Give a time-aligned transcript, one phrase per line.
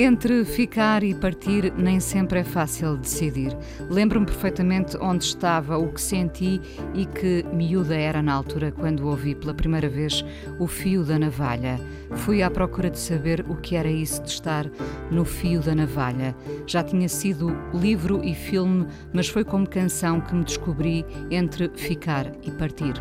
[0.00, 3.50] Entre ficar e partir nem sempre é fácil decidir.
[3.90, 6.60] Lembro-me perfeitamente onde estava, o que senti
[6.94, 10.24] e que miúda era na altura quando ouvi pela primeira vez
[10.56, 11.80] o fio da navalha.
[12.18, 14.70] Fui à procura de saber o que era isso de estar
[15.10, 16.32] no fio da navalha.
[16.64, 22.30] Já tinha sido livro e filme, mas foi como canção que me descobri entre ficar
[22.44, 22.94] e partir.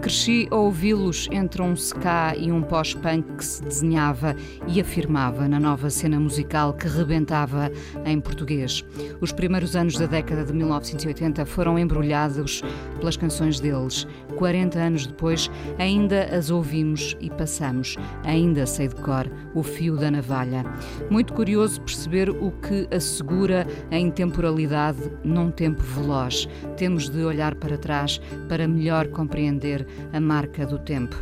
[0.00, 4.36] Cresci a ouvi-los entre um ska e um pós-punk que se desenhava
[4.68, 7.70] e afirmava na nova cena musical que rebentava
[8.04, 8.84] em português.
[9.20, 12.62] Os primeiros anos da década de 1980 foram embrulhados
[12.98, 14.06] pelas canções deles.
[14.36, 17.96] 40 anos depois, ainda as ouvimos e passamos.
[18.24, 20.64] Ainda sei de cor o fio da navalha.
[21.10, 26.48] Muito curioso perceber o que assegura a intemporalidade num tempo veloz.
[26.76, 31.16] Temos de olhar para trás para melhor compreender a marca do tempo.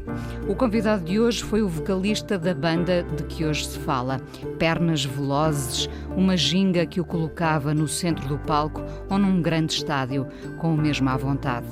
[0.49, 4.21] O convidado de hoje foi o vocalista da banda de que hoje se fala.
[4.59, 10.27] Pernas velozes, uma ginga que o colocava no centro do palco ou num grande estádio,
[10.59, 11.67] com o mesmo à vontade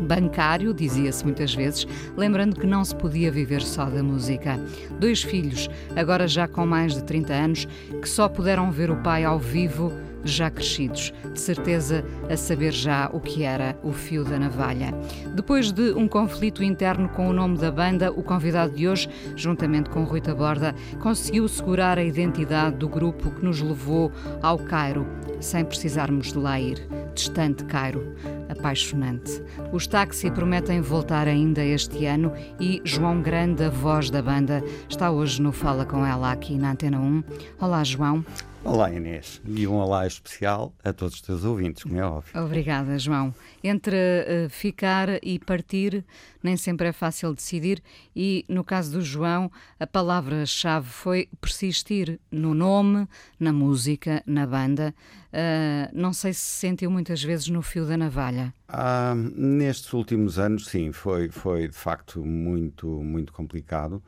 [0.00, 4.58] bancário, dizia-se muitas vezes, lembrando que não se podia viver só da música.
[4.98, 7.68] Dois filhos, agora já com mais de 30 anos,
[8.00, 9.92] que só puderam ver o pai ao vivo
[10.24, 14.94] já crescidos, de certeza a saber já o que era o fio da navalha.
[15.34, 19.90] Depois de um conflito interno com o nome da banda, o convidado de hoje, juntamente
[19.90, 24.12] com Rui Taborda, conseguiu segurar a identidade do grupo que nos levou
[24.42, 25.06] ao Cairo,
[25.40, 26.86] sem precisarmos de lá ir.
[27.14, 28.14] Distante Cairo,
[28.48, 29.42] apaixonante.
[29.72, 35.10] Os táxi prometem voltar ainda este ano e João Grande, a voz da banda, está
[35.10, 37.24] hoje no Fala Com Ela aqui na Antena 1.
[37.60, 38.24] Olá, João.
[38.62, 42.44] Olá Inês e um olá especial a todos os teus ouvintes, como é óbvio.
[42.44, 43.34] Obrigada, João.
[43.64, 46.04] Entre uh, ficar e partir,
[46.42, 47.82] nem sempre é fácil decidir,
[48.14, 54.94] e no caso do João, a palavra-chave foi persistir no nome, na música, na banda.
[55.32, 58.52] Uh, não sei se se sentiu muitas vezes no fio da navalha.
[58.68, 64.02] Ah, nestes últimos anos, sim, foi, foi de facto muito, muito complicado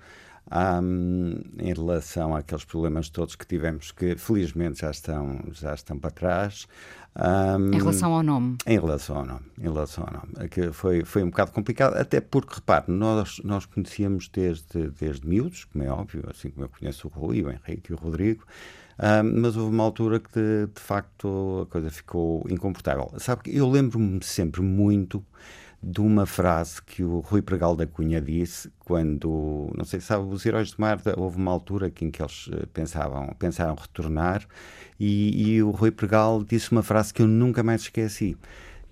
[0.51, 6.11] um, em relação àqueles problemas todos que tivemos que felizmente já estão, já estão para
[6.11, 6.67] trás.
[7.15, 8.57] Um, em relação ao nome?
[8.67, 10.33] Em relação ao nome, em relação ao nome.
[10.39, 15.27] É que foi, foi um bocado complicado, até porque, repare, nós, nós conhecíamos desde, desde
[15.27, 18.45] miúdos, como é óbvio, assim como eu conheço o Rui, o Henrique e o Rodrigo,
[18.99, 23.13] um, mas houve uma altura que, de, de facto, a coisa ficou incomportável.
[23.19, 25.25] Sabe que eu lembro-me sempre muito
[25.83, 30.25] de uma frase que o Rui Pregal da Cunha disse quando, não sei se sabe,
[30.33, 34.47] os Heróis do Mar, houve uma altura em que eles eh, pensavam, pensaram retornar
[35.01, 38.37] e, e o Rui Pregal disse uma frase que eu nunca mais esqueci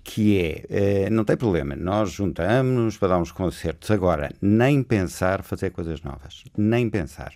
[0.03, 0.65] que é,
[1.05, 6.01] eh, não tem problema, nós juntamos-nos para dar uns concertos, agora, nem pensar fazer coisas
[6.01, 7.33] novas, nem pensar.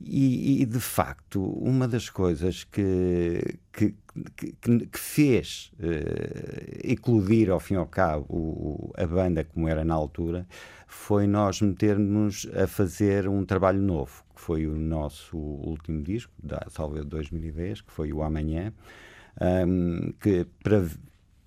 [0.00, 3.94] E, e, de facto, uma das coisas que, que,
[4.36, 4.52] que,
[4.86, 9.94] que fez uh, eclodir ao fim e ao cabo o, a banda como era na
[9.94, 10.46] altura
[10.86, 16.64] foi nós metermos a fazer um trabalho novo, que foi o nosso último disco, da
[16.70, 18.72] Salve de 2010, que foi o Amanhã,
[19.66, 20.86] um, que para,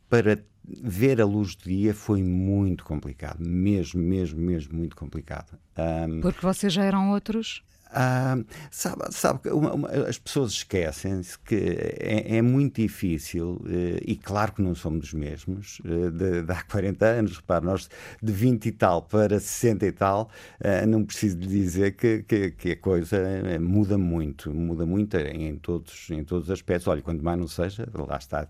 [0.09, 5.57] para ver a luz do dia foi muito complicado, mesmo, mesmo, mesmo muito complicado.
[5.77, 7.63] Um, Porque vocês já eram outros?
[7.89, 8.37] Ah,
[8.69, 14.51] sabe, sabe uma, uma, as pessoas esquecem-se que é, é, muito difícil, eh, e claro
[14.53, 17.89] que não somos os mesmos, eh, de, de, há 40 anos, repare, nós
[18.21, 22.71] de 20 e tal para 60 e tal, eh, não preciso dizer que, que, que,
[22.71, 23.17] a coisa
[23.61, 26.87] muda muito, muda muito em todos, em todos os aspectos.
[26.87, 28.47] Olha, quanto mais não seja, lá está,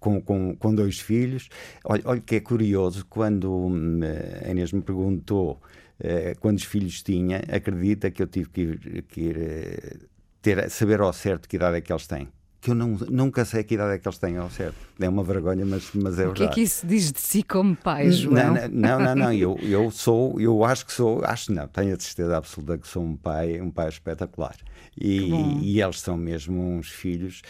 [0.00, 1.48] com, com, com dois filhos.
[1.84, 4.00] Olha, olha que é curioso, quando hum,
[4.44, 5.89] a Inês me perguntou eh,
[6.40, 9.98] quantos filhos tinha, acredita que eu tive que ir, que ir eh,
[10.40, 12.28] ter, saber ao certo que idade é que eles têm.
[12.60, 14.76] Que eu não, nunca sei que idade é que eles têm ao certo.
[15.00, 16.30] É uma vergonha, mas, mas é verdade.
[16.30, 18.34] O que é que isso diz de si como pai, João?
[18.34, 21.98] Não, não, não, não, eu, eu sou, eu acho que sou, acho não, tenho a
[21.98, 24.56] certeza absoluta que sou um pai, um pai espetacular.
[25.00, 25.30] E,
[25.62, 27.40] e eles são mesmo uns filhos.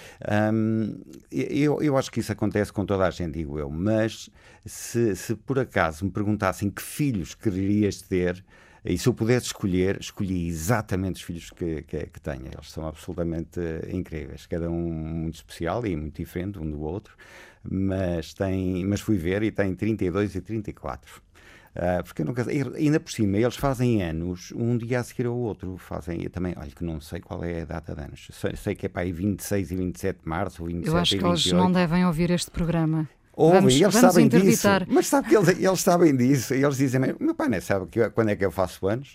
[0.53, 1.01] Um,
[1.33, 4.31] eu, eu acho que isso acontece com toda a gente, digo eu, mas
[4.65, 8.45] se, se por acaso me perguntassem que filhos querias ter,
[8.85, 12.47] E se eu pudesse escolher, escolhi exatamente os filhos que, que, que tenho.
[12.47, 13.61] Eles são absolutamente
[13.93, 17.15] incríveis, cada um muito especial e muito diferente um do outro,
[17.63, 21.23] mas, tem, mas fui ver e tem 32 e 34.
[21.71, 25.37] Uh, porque eu nunca ainda por cima eles fazem anos um dia a seguir ao
[25.37, 28.57] outro fazem eu também olha que não sei qual é a data de anos sei,
[28.57, 31.25] sei que é para aí 26 e 27 de março ou 27 eu acho que
[31.25, 33.09] eles não devem ouvir este programa
[33.41, 34.81] Ouvem, vamos, eles vamos sabem interditar.
[34.81, 34.95] disso.
[34.95, 36.55] Mas sabe que eles, eles sabem disso.
[36.55, 39.15] Eles dizem, meu pai nem sabe que, quando é que eu faço anos.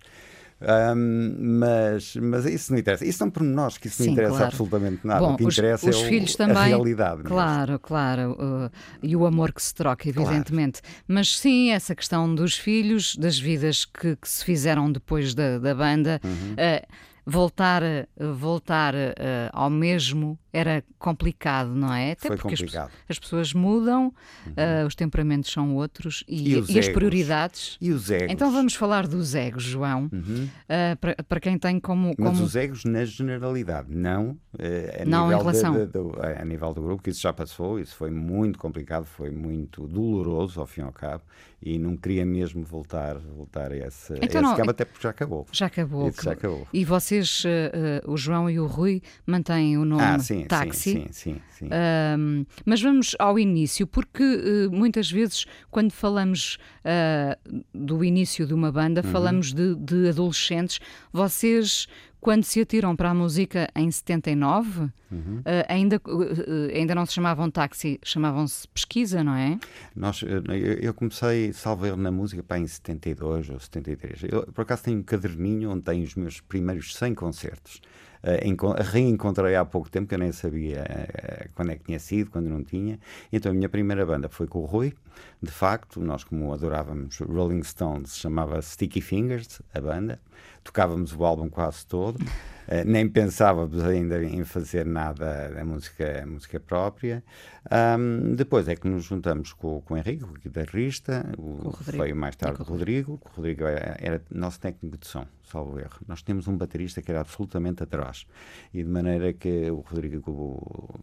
[0.61, 3.05] Um, mas, mas isso não interessa.
[3.05, 4.45] Isso são pormenores que isso Sim, não interessa claro.
[4.45, 5.19] absolutamente nada.
[5.19, 7.17] Bom, o que os, interessa os é o, filhos a também, realidade.
[7.17, 7.29] mesmo.
[7.29, 8.31] Claro, claro.
[8.31, 8.71] uh,
[9.03, 10.81] e o amor que se troca, evidentemente.
[11.07, 15.75] Mas sim, essa questão dos filhos, das vidas que, que se fizeram depois da, da
[15.75, 16.19] banda.
[16.23, 16.53] Uhum.
[16.53, 22.11] uh, voltar, uh, voltar uh, ao mesmo era complicado, não é?
[22.13, 22.91] Até Foi porque as, complicado.
[23.09, 24.13] as pessoas mudam,
[24.45, 24.53] Uhum.
[24.83, 27.77] uh, os temperamentos são outros e, E e as prioridades.
[27.81, 28.31] E os egos?
[28.31, 30.09] Então vamos falar dos egos, João.
[30.11, 30.47] Uhum.
[30.69, 32.13] Uh, para, para quem tem como.
[32.17, 32.43] Mas como...
[32.43, 35.73] os egos na generalidade, não, eh, a, Não em nível relação.
[35.73, 39.05] de- de- do- a nível do grupo, que isso já passou, isso foi muito complicado,
[39.05, 41.23] foi muito doloroso ao fim e ao cabo,
[41.61, 45.09] e não queria mesmo voltar, voltar a esse, a Então esse cabo, até porque já
[45.09, 45.45] acabou.
[45.51, 46.09] Já acabou.
[46.09, 46.67] Isso já acabou.
[46.71, 50.91] E vocês, uh, uh, o João e o Rui, mantêm o nome Ah, sim, táxi.
[50.91, 51.69] sim, sim, sim.
[52.17, 58.53] Um, mas vamos ao início, porque uh, muitas vezes, quando falamos uh, do início de
[58.53, 59.11] uma banda, Uhum.
[59.11, 60.79] falamos de, de adolescentes.
[61.11, 61.87] Vocês,
[62.19, 65.37] quando se atiram para a música em 79, Uhum.
[65.39, 69.57] uh, ainda, uh, ainda não se chamavam táxi, chamavam-se pesquisa, não é?
[69.95, 70.43] Nós, eu,
[70.81, 74.23] eu comecei, salvo na música pá, em 72 ou 73.
[74.29, 77.79] Eu, por acaso, tenho um caderninho onde tenho os meus primeiros 100 concertos.
[78.25, 81.99] Uh, enco- reencontrei há pouco tempo, que eu nem sabia uh, quando é que tinha
[81.99, 82.99] sido, quando não tinha.
[83.31, 84.95] Então, a minha primeira banda foi com o Rui.
[85.39, 90.19] De facto, nós, como adorávamos Rolling Stones, chamava Sticky Fingers, a banda.
[90.65, 92.17] Tocávamos o álbum quase todo.
[92.17, 97.23] Uh, nem pensávamos ainda em fazer nada da música, música própria.
[97.69, 102.15] Ahm, depois é que nos juntamos com, com o Henrique, o guitarrista, o, o veio
[102.15, 103.21] mais tarde o Rodrigo.
[103.23, 105.99] O Rodrigo era, era nosso técnico de som, salvo erro.
[106.07, 108.25] Nós tínhamos um baterista que era absolutamente atroz.
[108.73, 110.99] E de maneira que o Rodrigo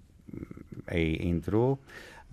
[0.86, 1.78] aí entrou.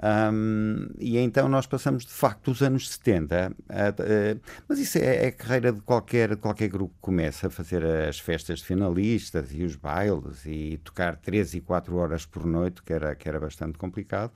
[0.02, 4.38] Ahm, e então nós passamos de facto os anos 70, a- a-
[4.68, 8.18] mas isso é, é a carreira de qualquer, qualquer grupo que começa a fazer as
[8.20, 12.94] festas de finalistas e os bailes e tocar 3 e 4 horas por noite, que
[12.94, 14.32] era, que era bastante complicado,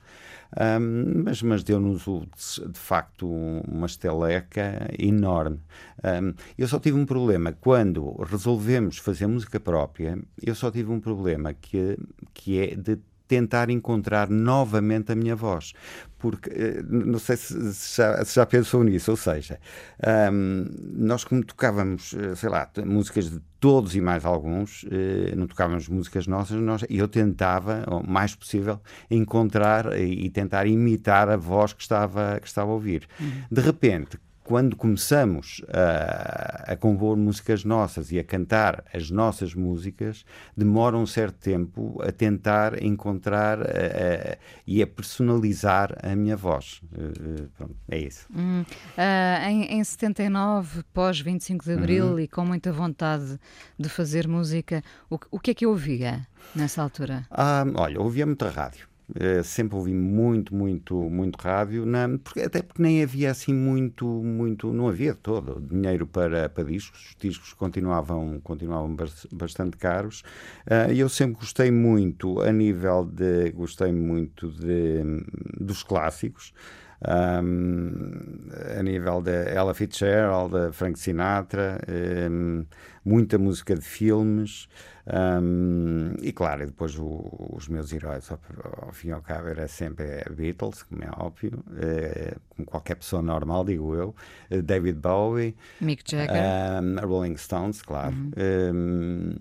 [0.56, 2.04] Ahm, mas, mas deu-nos
[2.72, 5.60] de facto uma esteleca enorme.
[6.02, 11.00] Ahm, eu só tive um problema quando resolvemos fazer música própria, eu só tive um
[11.00, 11.96] problema que,
[12.32, 12.98] que é de
[13.34, 15.72] tentar encontrar novamente a minha voz.
[16.18, 19.58] Porque, eh, não sei se, já, se já pensou nisso, ou seja,
[20.02, 20.66] ahm,
[20.96, 25.88] nós como tocávamos, eh, sei lá, músicas de todos e mais alguns, eh, não tocávamos
[25.88, 31.72] músicas nossas, nós, eu tentava, o mais possível, encontrar e, e tentar imitar a voz
[31.72, 33.06] que estava, que estava a ouvir.
[33.50, 40.24] De repente, quando começamos a, a compor músicas nossas e a cantar as nossas músicas,
[40.56, 46.80] demora um certo tempo a tentar encontrar eh, eh, e a personalizar a minha voz.
[46.94, 48.26] Eh, pronto, é isso.
[48.36, 48.64] Hum,
[48.98, 52.20] ah, em, em 79, pós 25 de Abril Uhum.
[52.20, 53.40] e com muita vontade
[53.78, 57.26] de fazer música, o, que- o que é que eu ouvia nessa altura?
[57.30, 58.86] Ah, olha, ouvia muita rádio.
[59.20, 64.06] Eh, sempre ouvi muito, muito, muito rádio, na- porque, até porque nem havia assim muito,
[64.06, 70.22] muito, não havia todo dinheiro para, para discos, os discos continuavam, continuavam bas- bastante caros,
[70.92, 75.02] e eu sempre gostei muito, a nível de, gostei muito de,
[75.60, 76.52] dos clássicos,
[77.06, 81.78] um, a nível da Ella Fitzgerald, da Frank Sinatra,
[82.30, 82.64] um,
[83.04, 84.68] muita música de filmes
[85.06, 88.40] um, e claro, e depois o- os meus heróis ao,
[88.86, 92.94] ao fim e ao cabo era sempre a Beatles, como é óbvio, eh, como qualquer
[92.96, 94.14] pessoa normal, digo eu,
[94.50, 96.42] eh, David Bowie, Mick Jagger?
[96.82, 98.14] um, Rolling Stones, claro,
[98.74, 99.34] um,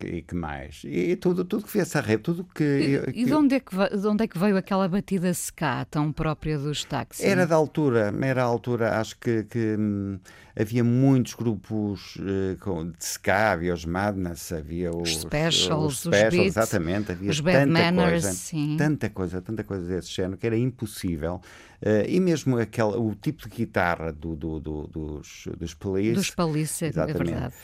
[0.00, 0.82] e que mais?
[0.84, 3.60] E, tudo, tudo que viesse à rede, tudo que, E, que- e de, onde é
[3.60, 7.24] que, ve- de onde é que veio aquela batida ska tão própria dos táxis?
[7.24, 10.18] Era da altura, era a altura, acho que, que, hum,
[10.58, 16.30] havia muitos grupos eh, com, de ska, havia os Madness, havia os, Specials, os Specials,
[16.34, 18.76] Beats, exatamente, havia os Bad tanta Manners, coisa, sim.
[18.76, 21.40] tanta coisa, tanta coisa desse género que era impossível.
[21.80, 26.30] Eh, e mesmo aquela, o tipo de guitarra do, do- do- dos, dos Police, Dos
[26.32, 27.30] Police, é Exatamente.
[27.30, 27.54] verdade.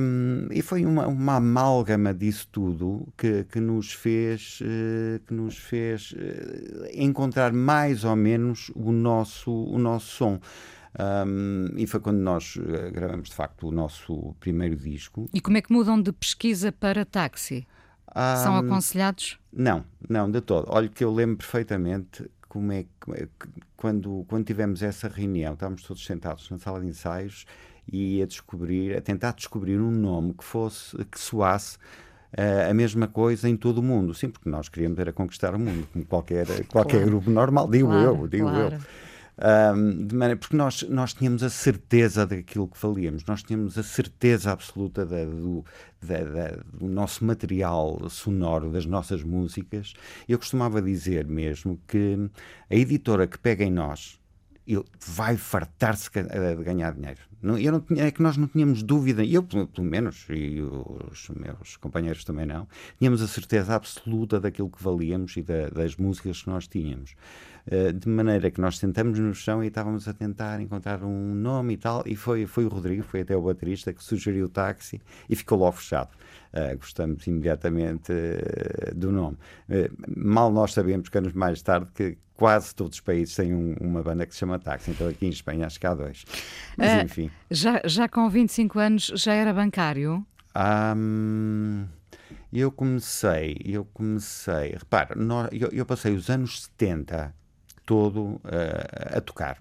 [0.00, 5.56] Um, e foi uma, uma amálgama disso tudo que, que nos fez, eh, que nos
[5.56, 10.40] fez eh, encontrar mais ou menos o nosso, o nosso som.
[10.98, 15.28] Um, e foi quando nós uh, gravamos de facto o nosso primeiro disco.
[15.32, 17.66] E como é que mudam de pesquisa para táxi?
[18.14, 19.38] Um, São aconselhados?
[19.52, 20.66] Não, não, de todo.
[20.68, 23.28] Olha que eu lembro perfeitamente como é que
[23.74, 27.46] quando, quando tivemos essa reunião, estávamos todos sentados na sala de ensaios
[27.90, 33.08] e a descobrir, a tentar descobrir um nome que fosse, que soasse uh, a mesma
[33.08, 34.12] coisa em todo o mundo.
[34.12, 37.06] Sim, porque nós queríamos era conquistar o mundo, como qualquer, qualquer claro.
[37.06, 38.74] grupo normal, digo claro, eu, digo claro.
[38.74, 38.80] eu.
[39.44, 43.82] Um, de maneira, porque nós, nós tínhamos a certeza daquilo que falíamos, nós tínhamos a
[43.82, 45.64] certeza absoluta da, do,
[46.00, 49.94] da, da, do nosso material sonoro, das nossas músicas.
[50.28, 52.30] Eu costumava dizer mesmo que
[52.70, 54.21] a editora que pega em nós
[54.66, 57.20] ele vai fartar-se de ganhar dinheiro.
[57.60, 61.76] Eu não tinha, é que nós não tínhamos dúvida, eu pelo, menos, e os meus
[61.76, 62.68] companheiros também não,
[63.00, 67.16] tínhamos a certeza absoluta daquilo que valíamos e da, das músicas que nós tínhamos.
[67.66, 71.74] Uh, de maneira que nós sentamos no chão e estávamos a tentar encontrar um nome
[71.74, 75.00] e tal, e foi, foi o Rodrigo, foi até o baterista que sugeriu o táxi
[75.28, 76.10] e ficou logo fechado.
[76.52, 79.38] Uh, gostamos imediatamente uh, do nome.
[80.16, 84.02] mal nós sabemos que anos mais tarde que quase todos os países têm um, uma
[84.02, 86.24] banda que se chama Táxi, então aqui em Espanha acho que há dois.
[86.76, 87.30] Mas enfim.
[87.50, 90.26] Já, já com 25 anos já era bancário?
[90.54, 91.86] Um,
[92.52, 97.34] eu comecei, eu comecei, repara, nós, eu, eu, passei os anos 70
[97.86, 98.40] todo
[99.16, 99.58] a tocar.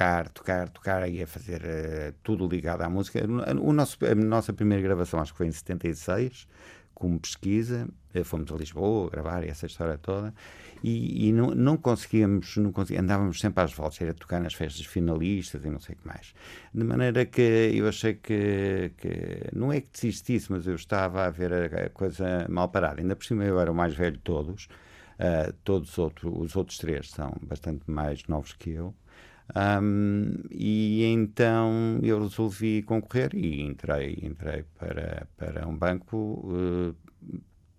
[0.00, 3.20] Tocar, tocar, tocar e a fazer uh, tudo ligado à música.
[3.60, 6.48] O nosso, a nossa primeira gravação acho que foi em 76,
[6.94, 7.86] como pesquisa,
[8.24, 10.32] fomos a Lisboa gravar essa história toda
[10.82, 14.86] e, e não, não, conseguíamos, não conseguíamos, andávamos sempre às voltas, era tocar nas festas
[14.86, 16.34] finalistas e não sei o que mais.
[16.72, 21.30] De maneira que eu achei que, que não é que desistisse, mas eu estava a
[21.30, 23.02] ver a, a coisa mal parada.
[23.02, 24.64] Ainda por cima eu era o mais velho de todos,
[25.18, 28.94] uh, todos outro, os outros três são bastante mais novos que eu.
[29.54, 36.94] Um, e então eu resolvi concorrer e entrei, entrei para, para um banco uh,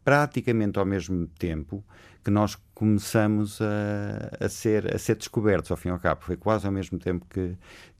[0.04, 1.84] praticamente ao mesmo tempo
[2.24, 6.22] que nós começamos a, a, ser, a ser descobertos, ao fim e ao cabo.
[6.22, 7.56] Foi quase ao mesmo tempo que,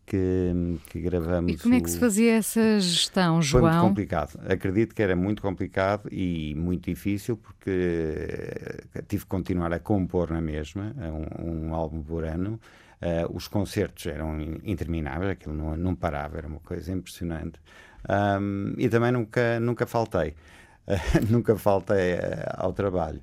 [0.06, 1.54] que, que, gravamos.
[1.54, 3.64] E como é que se fazia essa gestão, João?
[3.64, 4.40] Foi muito complicado.
[4.48, 7.68] Acredito que era muito complicado e muito difícil, porque
[9.08, 10.94] tive que continuar a compor na mesma,
[11.42, 12.60] um, um álbum por ano.
[13.02, 17.60] Uh, os concertos eram intermináveis, aquilo não, não parava, era uma coisa impressionante.
[18.08, 20.36] Um, e também nunca, nunca faltei.
[21.30, 23.22] nunca faltei eh, ao trabalho.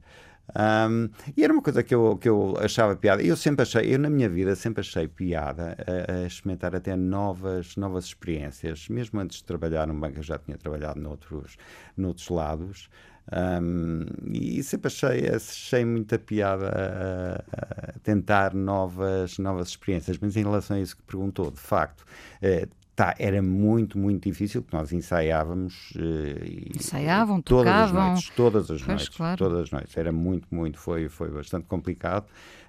[0.57, 3.23] Um, e era uma coisa que eu, que eu achava piada.
[3.23, 7.77] Eu sempre achei, eu na minha vida sempre achei piada a, a, experimentar até novas,
[7.77, 8.89] novas experiências.
[8.89, 11.57] Mesmo antes de trabalhar num banco, eu já tinha trabalhado noutros,
[11.97, 12.89] noutros lados.
[13.31, 20.19] Um, e sempre achei, achei muita piada a, a, tentar novas, novas experiências.
[20.19, 22.05] Mas em relação a isso que perguntou, de facto,
[22.41, 22.67] eh,
[22.99, 25.93] Tá, era muito, muito difícil, porque nós ensaiávamos.
[25.93, 28.03] Uh, Ensaiavam, todas tocavam.
[28.03, 29.09] As noites, todas as pois, noites.
[29.11, 29.39] Claro.
[29.39, 29.97] Todas as noites.
[29.97, 32.27] Era muito, muito, foi, foi bastante complicado,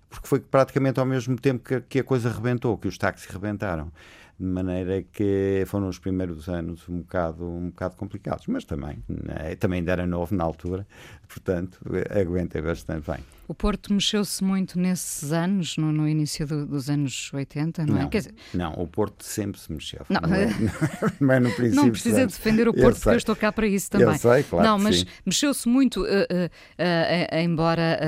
[0.07, 3.91] porque foi praticamente ao mesmo tempo que, que a coisa rebentou, que os táxis rebentaram
[4.39, 9.55] de maneira que foram os primeiros anos um bocado, um bocado complicados, mas também, né,
[9.55, 10.87] também ainda era novo na altura,
[11.27, 11.79] portanto,
[12.09, 13.38] aguentei bastante bem.
[13.49, 18.01] O Porto mexeu-se muito nesses anos, no, no início do, dos anos 80, não, não
[18.03, 18.05] é?
[18.07, 18.35] Dizer...
[18.53, 20.05] Não, o Porto sempre se mexeu.
[20.07, 20.49] Não, não, é,
[21.19, 21.83] não é no princípio.
[21.83, 24.07] Não precisa defender o Porto, eu porque eu estou cá para isso também.
[24.07, 24.67] Eu sei, claro.
[24.67, 27.99] Não, mas mexeu-se muito, uh, uh, uh, embora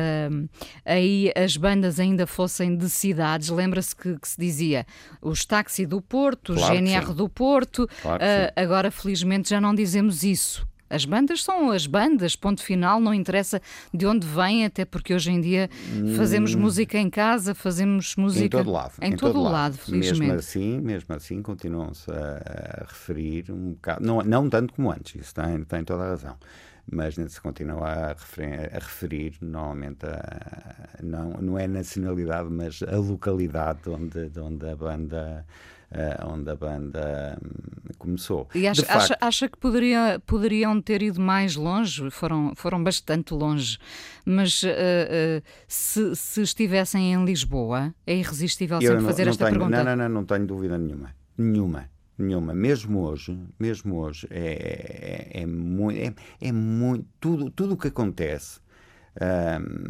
[0.86, 3.50] aí as bandas ainda fossem de cidades.
[3.50, 4.86] Lembra-se que, que, se dizia
[5.24, 7.89] os táxi do Porto, claro o GNR do Porto.
[8.03, 8.24] Claro
[8.55, 10.69] agora, felizmente, já não dizemos isso.
[10.91, 13.62] As bandas são as bandas, ponto final, não interessa
[13.93, 15.69] de onde vêm, até porque hoje em dia
[16.17, 16.60] fazemos hum.
[16.60, 18.45] música em casa, fazemos música.
[18.45, 18.93] Em todo lado.
[19.01, 20.19] Em, em todo, todo, lado, lado felizmente.
[20.19, 25.15] Mesmo assim, mesmo assim continuam-se a, a, referir um bocado, não, não tanto como antes,
[25.15, 26.38] isso tem, tem toda a razão
[26.91, 32.98] mas se continua a referir, a referir normalmente a, não, não é nacionalidade, mas a
[32.98, 35.45] localidade onde, de onde a banda
[35.91, 38.48] uh, onde a banda um, começou.
[38.55, 42.10] E acha, facto, acha, acha, que poderia, poderiam ter ido mais longe?
[42.10, 43.77] Foram, foram bastante longe,
[44.25, 49.45] mas uh, uh, se, se estivessem em Lisboa, é irresistível sempre não, fazer não esta
[49.45, 49.83] tenho, pergunta.
[49.83, 51.15] Não, não, não, não tenho dúvida nenhuma.
[51.38, 52.53] Nenhuma nenhuma.
[52.53, 57.88] Mesmo hoje, mesmo hoje, é, é, é muito, é, é, muito tudo, tudo o que
[57.88, 58.60] acontece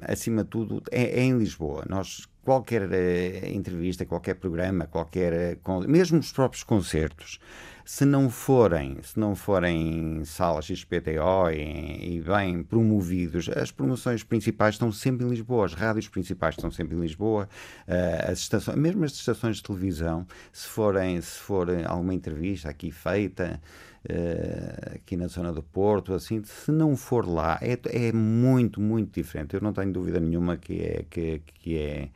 [0.03, 1.85] acima de tudo, é, é, em Lisboa.
[1.87, 7.39] Nós, qualquer uh, entrevista, qualquer programa, qualquer, uh, mesmo os próprios concertos,
[7.85, 14.75] se não forem, se não forem salas XPTO e, e, bem promovidos, as promoções principais
[14.75, 17.47] estão sempre em Lisboa, as rádios principais estão sempre em Lisboa,
[17.87, 22.91] uh, as estações, mesmo as estações de televisão, se forem, se for alguma entrevista aqui
[22.91, 23.61] feita,
[24.03, 29.13] Uh, aqui na zona do Porto, assim, se não for lá, é, é muito, muito
[29.13, 29.53] diferente.
[29.53, 32.09] Eu não tenho dúvida nenhuma que é, que, que é,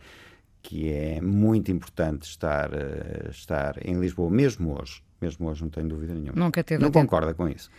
[0.64, 5.04] que é muito importante estar, uh, estar em Lisboa, mesmo hoje.
[5.22, 6.34] Mesmo hoje, não tenho dúvida nenhuma.
[6.36, 7.70] Nunca teve Não concorda com isso?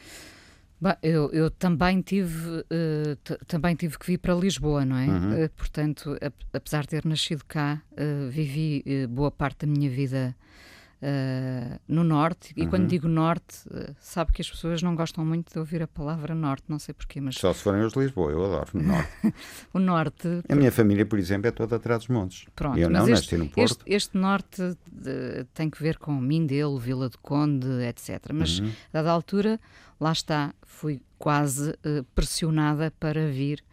[1.02, 5.06] Eu, eu, também tive uh, também tive que vir para Lisboa, não é?
[5.06, 5.44] Uhum.
[5.44, 6.16] Uh, portanto,
[6.52, 10.36] apesar de ter nascido cá, uh, vivi boa parte da minha vida
[11.03, 12.53] uh, no norte.
[12.57, 12.71] E uhum.
[12.71, 16.35] quando digo norte, uh, sabe que as pessoas não gostam muito de ouvir a palavra
[16.35, 17.37] norte, não sei porquê, mas.
[17.37, 19.11] Só se forem os de Lisboa, eu adoro o norte.
[19.73, 20.29] o norte.
[20.49, 22.47] A minha família, por exemplo, é toda atrás dos montes.
[22.55, 23.83] Pronto, eu não este, nasci no Porto.
[23.87, 28.33] Este, este norte uh, tem que ver com Mindelo, Vila do Conde, etc.
[28.33, 28.69] Mas, uhum.
[28.69, 29.61] a dada altura,
[30.00, 31.75] lá está, fui quase
[32.15, 33.65] pressionada para vir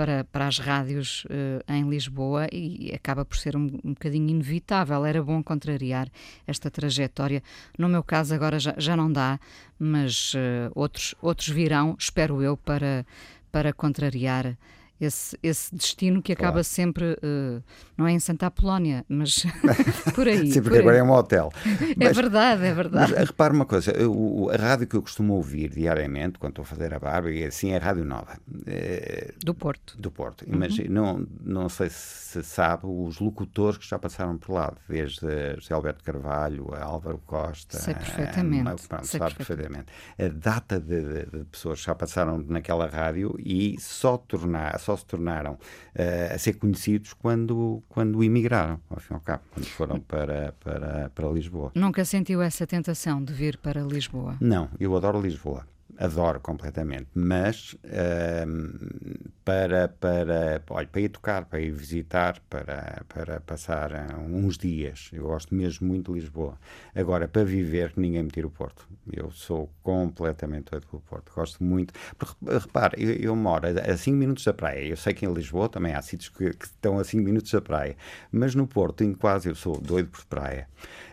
[0.00, 5.04] para, para as rádios uh, em Lisboa e acaba por ser um, um bocadinho inevitável.
[5.04, 6.08] Era bom contrariar
[6.46, 7.42] esta trajetória.
[7.78, 9.38] No meu caso, agora já, já não dá,
[9.78, 13.04] mas uh, outros, outros virão, espero eu, para,
[13.52, 14.56] para contrariar
[15.00, 16.64] esse, esse destino que acaba claro.
[16.64, 17.62] sempre, uh,
[17.96, 19.44] não é em Santa Apolónia, mas
[20.14, 20.52] por aí.
[20.52, 21.50] Sim, porque agora é um hotel.
[21.64, 23.12] é mas, verdade, é verdade.
[23.16, 26.66] Mas, repare uma coisa, eu, a rádio que eu costumo ouvir diariamente, quando estou a
[26.66, 28.38] fazer a barba, e assim é a Rádio Nova.
[28.66, 29.96] É, do Porto.
[29.98, 30.44] Do Porto.
[30.46, 30.58] Uhum.
[30.58, 35.74] Mas não, não sei se sabe os locutores que já passaram por lá, desde José
[35.74, 37.78] Alberto Carvalho, a Álvaro Costa.
[37.78, 38.68] Sei perfeitamente.
[38.68, 39.86] A, pronto, sei sabe perfeitamente.
[40.16, 40.46] perfeitamente.
[40.46, 44.89] A data de, de, de, pessoas que já passaram naquela rádio e só tornar, só
[44.96, 49.66] se tornaram uh, a ser conhecidos quando, quando emigraram, ao fim e ao cabo, quando
[49.66, 51.72] foram para, para, para Lisboa.
[51.74, 54.36] Nunca sentiu essa tentação de vir para Lisboa?
[54.40, 55.66] Não, eu adoro Lisboa
[56.00, 63.40] adoro completamente, mas uh, para, para, olha, para ir tocar, para ir visitar, para, para
[63.40, 66.58] passar uns dias, eu gosto mesmo muito de Lisboa.
[66.94, 68.88] Agora, para viver, que ninguém me tira o Porto.
[69.12, 71.92] Eu sou completamente doido pelo Porto, gosto muito.
[72.16, 75.68] Porque, repare, eu, eu, moro a 5 minutos da praia, eu sei que em Lisboa
[75.68, 77.94] também há sítios que, que estão a 5 minutos da praia,
[78.32, 80.66] mas no Porto, em quase, eu sou doido por praia.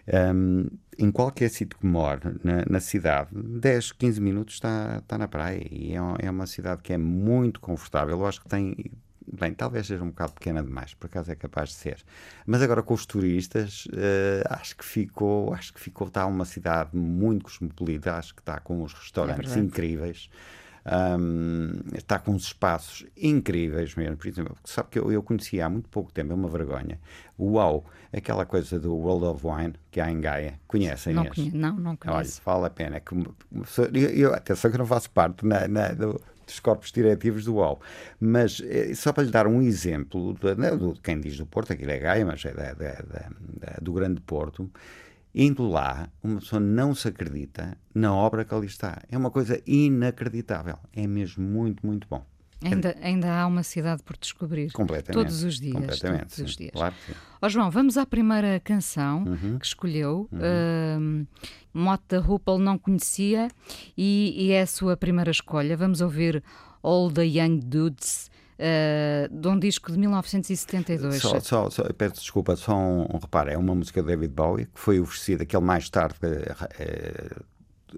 [0.08, 0.68] Um,
[0.98, 5.62] em qualquer sítio que more na, na, cidade, 10, 15 minutos está, está na praia
[5.70, 8.18] e é, é, uma cidade que é muito confortável.
[8.18, 8.76] Eu acho que tem.
[9.30, 11.98] Bem, talvez seja um bocado pequena demais, por acaso é capaz de ser.
[12.46, 16.96] Mas agora com os turistas, uh, acho que ficou, acho que ficou, está uma cidade
[16.96, 20.30] muito cosmopolita, acho que está com os restaurantes é incríveis.
[20.90, 24.16] Um, está com uns espaços incríveis mesmo.
[24.16, 26.98] Por exemplo, sabe que eu, eu conhecia há muito pouco tempo, é uma vergonha.
[27.38, 30.60] Uau, aquela coisa do World of Wine que há em Gaia.
[30.66, 32.42] Conhecem não, conhe não, não conheço.
[32.46, 33.00] Olha, vale a pena.
[33.02, 37.56] Que, eu, eu, atenção que não faço parte na, na, do, dos corpos diretivos do
[37.56, 37.82] UAU.
[38.18, 41.92] Mas eh, só para lhe dar um exemplo, de, do, quem diz do Porto, aquilo
[41.92, 44.72] é Gaia, mas é da, da, da, do Grande Porto.
[45.40, 49.04] Indo lá, uma pessoa não se acredita na obra que ali está.
[49.08, 50.80] É uma coisa inacreditável.
[50.92, 52.26] É mesmo muito, muito bom.
[52.60, 54.72] Ainda, ainda há uma cidade por descobrir.
[54.72, 55.14] Completamente.
[55.14, 55.76] Todos os dias.
[55.76, 56.22] Completamente.
[56.22, 56.72] Todos os dias.
[56.72, 59.60] Claro que oh, João, vamos à primeira canção uhum.
[59.60, 60.28] que escolheu.
[60.32, 61.22] Uhum.
[61.22, 61.28] Uh,
[61.72, 63.48] Mote da Rupel não conhecia
[63.96, 65.78] e, e, é a sua primeira escolha.
[65.78, 66.44] Vamos ouvir
[66.82, 71.22] All the Young Dudes uh, de um disco de 1972.
[71.22, 74.66] Só, só, só peço desculpa, só um, um reparo, é uma música de David Bowie
[74.66, 77.46] que foi oferecida, que ele mais tarde uh,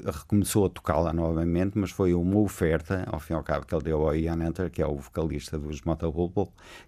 [0.06, 3.84] recomeçou a tocá-la novamente, mas foi uma oferta, ao fim e ao cabo, que ele
[3.84, 6.14] deu ao Ian Hunter, que é o vocalista dos Motor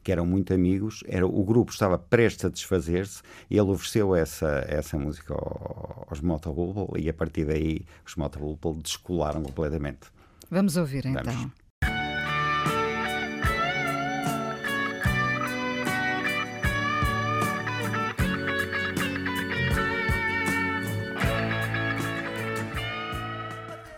[0.03, 1.03] que eram muito amigos.
[1.07, 6.97] Era, o grupo estava prestes a desfazer-se e ele ofereceu essa, essa música aos Motor
[6.97, 10.07] e a partir daí os Motor descolaram completamente.
[10.49, 11.21] Vamos ouvir Vamos.
[11.21, 11.61] então.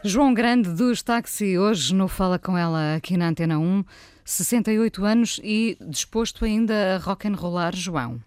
[0.06, 3.86] João Grande dos Táxi, hoje no Fala Com Ela aqui na Antena 1,
[4.26, 8.20] 68 anos e disposto ainda a rock and rollar, João.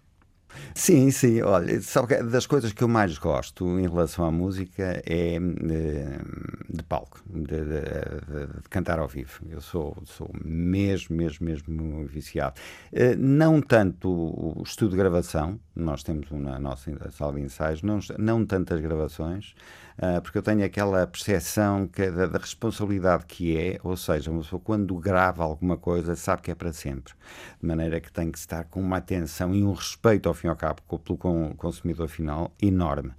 [0.73, 1.39] Sim, sim.
[1.43, 5.73] Olha, sabe que das coisas que eu mais gosto em relação à música é de,
[5.73, 6.19] eh,
[6.67, 9.39] de palco, de, de, de, cantar ao vivo.
[9.47, 12.59] Eu sou, sou mesmo, mesmo, mesmo viciado.
[12.91, 17.99] Eh, não tanto o estudo de gravação, nós temos uma nossa sala de ensaios, não,
[18.17, 19.86] não tantas gravações, uh,
[20.23, 24.41] porque eu tenho aquela percepção que, é da, da, responsabilidade que é, ou seja, uma
[24.41, 27.13] pessoa quando grava alguma coisa sabe que é para sempre,
[27.59, 30.49] de maneira que tem que estar com uma atenção e um respeito, ao fim e
[30.49, 33.11] ao cabo, pelo consumidor final enorme.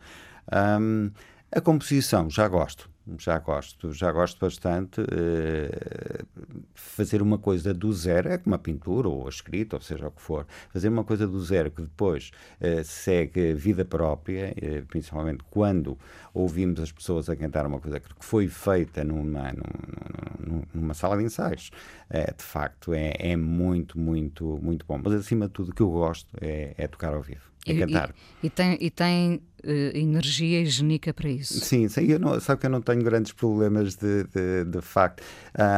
[0.81, 1.11] Um,
[1.51, 5.01] a composição, já gosto já gosto, já gosto bastante.
[5.01, 6.27] Uh,
[6.75, 10.11] fazer uma coisa do zero, é como a pintura ou a escrita, ou seja o
[10.11, 15.45] que for, fazer uma coisa do zero que depois uh, segue vida própria, uh, principalmente
[15.51, 15.99] quando
[16.35, 21.25] ouvimos as pessoas a cantar uma coisa que foi feita numa, numa, numa sala de
[21.25, 21.71] ensaios,
[22.11, 25.01] de facto é, é, muito, muito, muito bom.
[25.03, 27.79] Mas acima de tudo, o que eu gosto é, é tocar ao vivo, é e,
[27.79, 28.15] cantar.
[28.43, 31.61] E, e tem, e tem energia higiênica para isso.
[31.61, 35.23] Sim, sim eu não, sabe que eu não tenho grandes problemas de, de, de facto.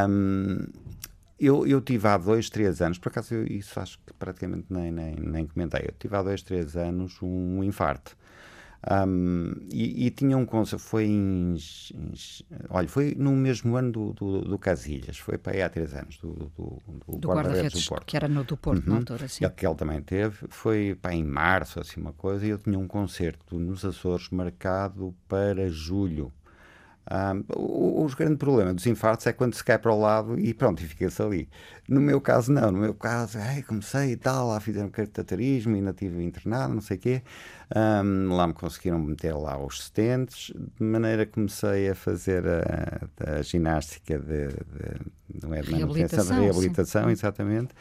[0.08, 0.58] Um,
[1.38, 4.92] eu, eu tive há dois, três anos, por acaso eu, isso acho que praticamente nem,
[4.92, 8.14] nem, nem comentei, eu tive há dois, três anos um infarto.
[8.88, 12.14] Um, e, e, tinha um conceito, foi em, em,
[12.70, 16.16] olha, foi no mesmo ano do, do, do Casilhas, foi para aí há três anos,
[16.16, 18.06] do, do, do, do guarda-redes do Porto.
[18.06, 18.94] Que era no do Porto, uhum.
[18.94, 19.46] na altura, sim.
[19.50, 22.88] Que ele também teve, foi para em março, assim uma coisa, e eu tinha um
[22.88, 26.32] concerto nos Açores marcado para julho.
[27.10, 30.54] Um, o, o, grande problema dos infartos é quando se cai para o lado e
[30.54, 31.48] pronto, e fica-se ali.
[31.88, 32.70] No meu caso, não.
[32.70, 36.96] No meu caso, ai, comecei e tal, lá fizeram catetarismo, ainda estive internado, não sei
[36.96, 37.22] o quê.
[37.74, 43.38] Um, lá me conseguiram meter lá os stents, de maneira que comecei a fazer a,
[43.38, 47.10] a ginástica de, de, não é, de manutenção, de reabilitação, sim.
[47.10, 47.74] exatamente.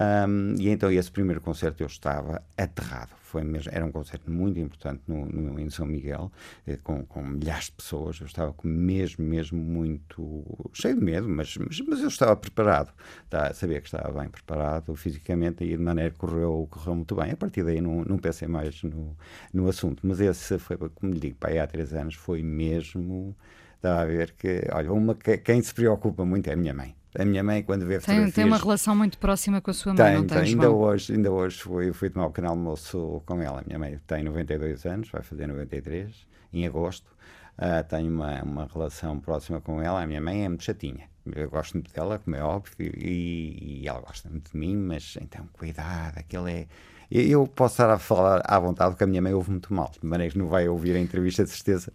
[0.00, 3.10] Um, e então esse primeiro concerto eu estava aterrado.
[3.20, 6.30] Foi mesmo, era um concerto muito importante no, no em São Miguel,
[6.66, 8.20] eh, com, com, milhares de pessoas.
[8.20, 12.92] Eu estava mesmo, mesmo muito cheio de medo, mas, mas, mas eu estava preparado.
[13.30, 17.30] Tá, sabia que estava bem preparado fisicamente e de maneira que correu, correu muito bem.
[17.32, 19.16] A partir daí não, não pensei mais no,
[19.52, 20.06] no assunto.
[20.06, 23.34] Mas esse foi, como lhe digo, pai, há três anos foi mesmo.
[23.76, 27.24] Estava a ver que, olha, uma, quem se preocupa muito é a minha mãe a
[27.24, 28.34] minha mãe, quando vê fotografias...
[28.34, 30.48] Tem, tem uma relação muito próxima com a sua mãe, tem, não tem, tem.
[30.48, 33.60] Ainda hoje, ainda hoje fui, fui tomar o canal almoço com ela.
[33.60, 36.14] A minha mãe tem 92 anos, vai fazer 93,
[36.52, 37.10] em agosto.
[37.58, 40.02] Uh, tenho uma, uma relação próxima com ela.
[40.02, 41.12] A minha mãe é muito chatinha.
[41.36, 45.16] Eu gosto muito dela, como é óbvio, e, e ela gosta muito de mim, mas
[45.20, 46.66] então, cuidado, aquele é...
[47.14, 50.04] Eu posso estar a falar à vontade porque a minha mãe ouve muito mal, de
[50.04, 51.92] maneira que não vai ouvir a entrevista de certeza,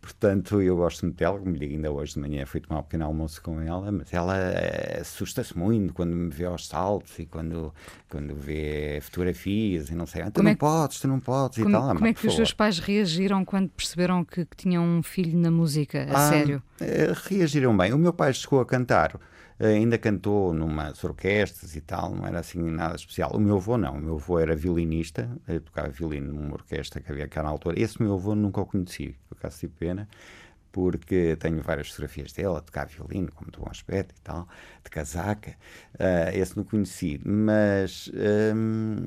[0.00, 2.82] Portanto, eu gosto muito dela, como lhe digo, ainda hoje de manhã fui tomar um
[2.82, 7.26] pequeno almoço com ela, mas ela eh, assusta-se muito quando me vê aos saltos e
[7.26, 7.72] quando,
[8.08, 11.20] quando vê fotografias e não sei, ah, tu como não é que, podes, tu não
[11.20, 11.94] podes como, e tal.
[11.94, 15.50] Como é que os seus pais reagiram quando perceberam que, que tinham um filho na
[15.50, 16.62] música, a ah, sério?
[16.80, 17.92] Eh, reagiram bem.
[17.92, 19.20] O meu pai chegou a cantar
[19.60, 23.32] ainda cantou numas orquestras e tal, não era assim nada especial.
[23.34, 25.30] O meu avô não, o meu avô era violinista,
[25.66, 27.78] tocava violino numa orquestra que havia cá na altura.
[27.78, 29.14] Esse meu avô nunca o conheci,
[29.48, 30.08] tive pena
[30.72, 34.48] porque tenho várias fotografias dele a tocar violino, com muito bom aspecto e tal,
[34.84, 35.56] de casaca.
[35.94, 38.10] Uh, esse não conheci, mas
[38.54, 39.06] um,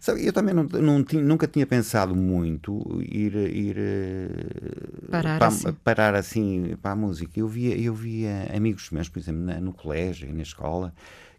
[0.00, 5.46] sabe, eu também não, não tinha, nunca tinha pensado muito ir, ir eh, parar, para,
[5.46, 5.72] assim.
[5.84, 7.38] parar assim para a música.
[7.38, 10.92] Eu via, eu via amigos meus, por exemplo, na, no colégio e na escola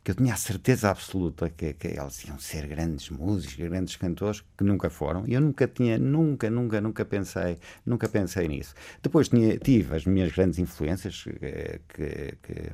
[0.05, 4.43] que eu tinha a certeza absoluta que, que eles iam ser grandes músicos, grandes cantores,
[4.55, 5.27] que nunca foram.
[5.27, 8.75] E eu nunca tinha, nunca, nunca, nunca pensei, nunca pensei nisso.
[9.01, 12.71] Depois tinha, tive as minhas grandes influências eh, que, que,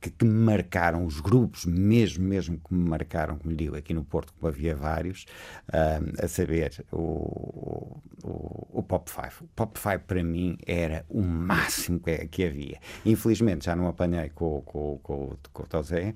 [0.00, 3.94] que, que, me marcaram, os grupos mesmo, mesmo que me marcaram, como lhe digo, aqui
[3.94, 5.24] no Porto, como havia vários,
[5.68, 9.34] uh, a saber, o, o, o, Pop Five.
[9.42, 12.78] O Pop Five para mim era o máximo que, que havia.
[13.04, 16.14] Infelizmente já não apanhei com, com, com, com o Tosé,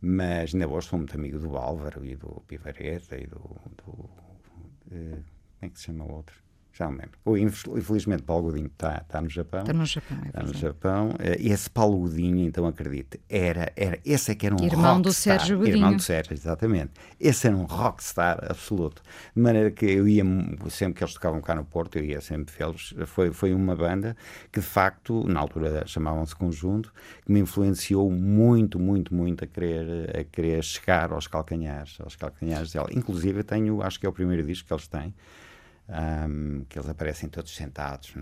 [0.00, 3.38] mas ainda hoje sou muito amigo do Álvaro e do Pivareta e do.
[3.76, 5.24] do uh,
[5.62, 6.41] como é que se chama o outro?
[6.72, 7.18] Já me lembro.
[7.24, 9.60] O, infelizmente, Paulo Godinho está, está no Japão.
[9.60, 11.14] Está no Japão, é Está no Japão.
[11.18, 14.96] Eh, e esse Paulo Godinho, então acredite, era, era, esse é que era um Irmão
[14.96, 15.02] rockstar.
[15.02, 15.76] do Sérgio Godinho.
[15.76, 16.92] Irmão do Sérgio, exatamente.
[17.20, 19.02] Esse era um rockstar absoluto.
[19.36, 20.24] De maneira que eu ia,
[20.70, 22.94] sempre que eles tocavam cá no Porto, eu ia sempre vê-los.
[23.06, 24.16] Foi, foi uma banda
[24.50, 26.92] que, de facto, na altura chamavam-se Conjunto,
[27.24, 32.72] que me influenciou muito, muito, muito a querer, a querer chegar aos calcanhares, aos calcanhares
[32.72, 32.88] dela.
[32.92, 35.14] Inclusive, eu tenho, acho que é o primeiro disco que eles têm,
[35.88, 38.14] um, que eles aparecem todos sentados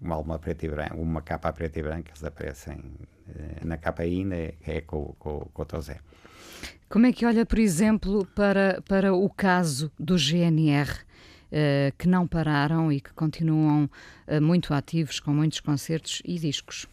[0.00, 3.76] numa uma preta e branca, uma capa a preto e branco, eles aparecem uh, na
[3.76, 6.00] capa ainda é, é com, com, com o Tozé.
[6.88, 10.90] Como é que olha, por exemplo, para, para o caso do GNR?
[10.90, 13.84] Uh, eh, que não pararam e que continuam
[14.26, 16.86] uh, muito ativos, com muitos concertos e discos?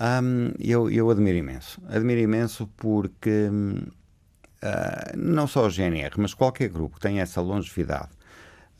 [0.00, 1.80] Um, eu, eu admiro imenso.
[1.88, 8.10] Admiro imenso porque uh, não só o GNR, mas qualquer grupo que tenha essa longevidade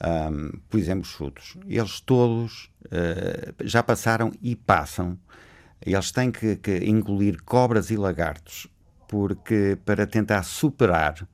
[0.02, 1.56] Um, por exemplo, os chutos.
[1.66, 5.18] Eles todos uh, já passaram e passam.
[5.80, 8.68] Eles têm que, que, engolir cobras e lagartos
[9.06, 11.26] porque para tentar superar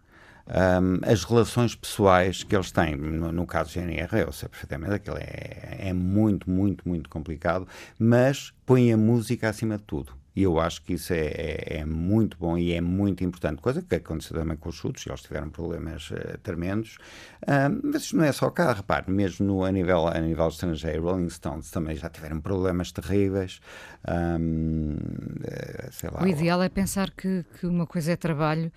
[0.47, 2.97] um, as relações pessoais que eles têm.
[2.97, 7.67] No, no caso do GNR, eu sei perfeitamente, aquilo é, é muito, muito, muito complicado,
[7.99, 10.13] mas põe a música acima de tudo.
[10.35, 13.61] E eu acho que isso é, é, é, muito bom e é muito importante.
[13.61, 16.99] Coisa que aconteceu também com os chutes, eles tiveram problemas uh, tremendos.
[17.43, 21.03] Uh, mas isto não é só cá, repare, mesmo no, a, nível, a nível estrangeiro,
[21.03, 23.61] Rolling Stones também já tiveram problemas terríveis.
[24.09, 28.71] Um, uh, lá, o ideal é pensar que, que uma coisa é trabalho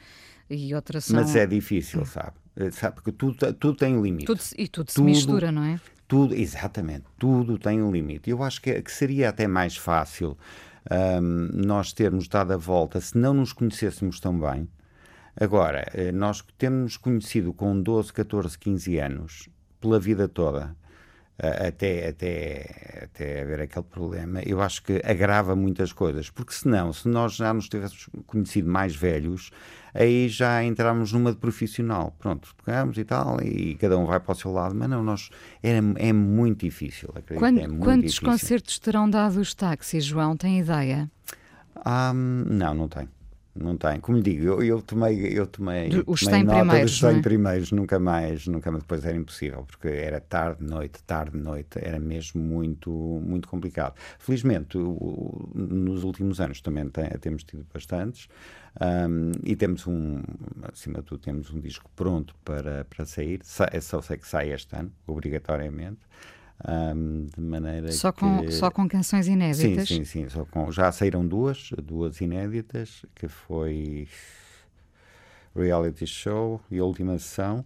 [0.50, 1.16] e outra são...
[1.16, 2.34] Mas é difícil, sabe?
[2.56, 4.26] Eh, sabe, porque tudo, tudo tem um limite.
[4.26, 5.80] Tudo, e tudo, tudo se mistura, não é?
[6.08, 8.30] Tudo, exatamente, tudo tem um limite.
[8.30, 10.38] Eu acho que, que seria até mais fácil
[10.92, 14.68] um, nós termos dado a volta se não nos conhecêssemos tão bem.
[15.36, 19.50] Agora, eh, nós temos conhecido com 12, 14, 15 anos,
[19.82, 20.76] pela vida toda,
[21.38, 27.08] até, até, até haver aquele problema, eu acho que agrava muitas coisas, porque senão, se
[27.08, 29.50] nós já nos tivéssemos conhecido mais velhos,
[29.94, 32.16] aí já entramos numa de profissional.
[32.20, 35.30] Pronto, pegamos e tal, e cada um vai para o seu lado, mas não, nós,
[35.62, 37.10] é, é muito difícil.
[37.10, 38.30] Acredito, Quando, é muito quantos difícil.
[38.30, 40.38] concertos terão dado os táxis, João?
[40.38, 41.10] Tem ideia?
[41.84, 43.10] Ah, não, não tenho.
[43.56, 44.00] Não tem.
[44.00, 47.10] Como lhe digo, eu, eu tomei, eu tomei, os tomei 100 nota primeiros, dos 100
[47.10, 47.22] é?
[47.22, 52.00] primeiros, nunca mais, nunca mais depois era impossível, porque era tarde, noite, tarde, noite, era
[52.00, 53.94] mesmo muito, muito complicado.
[54.18, 58.28] Felizmente, o, nos últimos anos também tem, temos tido bastantes
[58.82, 60.24] um, e temos um,
[60.72, 64.52] acima de tudo, temos um disco pronto para, para sair, Sa só sei que sai
[64.52, 66.00] este ano, obrigatoriamente.
[66.66, 68.52] Um, de maneira só com, que...
[68.54, 69.88] só com canções inéditas?
[69.88, 70.46] Sim, sim, sim.
[70.50, 70.72] Com...
[70.72, 74.08] Já saíram duas, duas inéditas, que foi
[75.54, 77.66] Reality Show e a Última Sessão.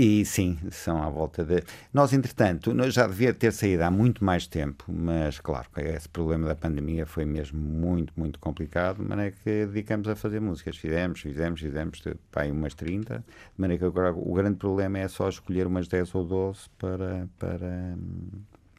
[0.00, 1.60] E sim, são à volta de.
[1.92, 6.54] Nós, entretanto, já devia ter saído há muito mais tempo, mas claro, esse problema da
[6.54, 9.02] pandemia foi mesmo muito, muito complicado.
[9.02, 10.76] De maneira que dedicamos a fazer músicas.
[10.76, 13.18] Fizemos, fizemos, fizemos, pai, umas 30.
[13.18, 13.24] De
[13.56, 17.98] maneira que agora o grande problema é só escolher umas 10 ou 12 para, para,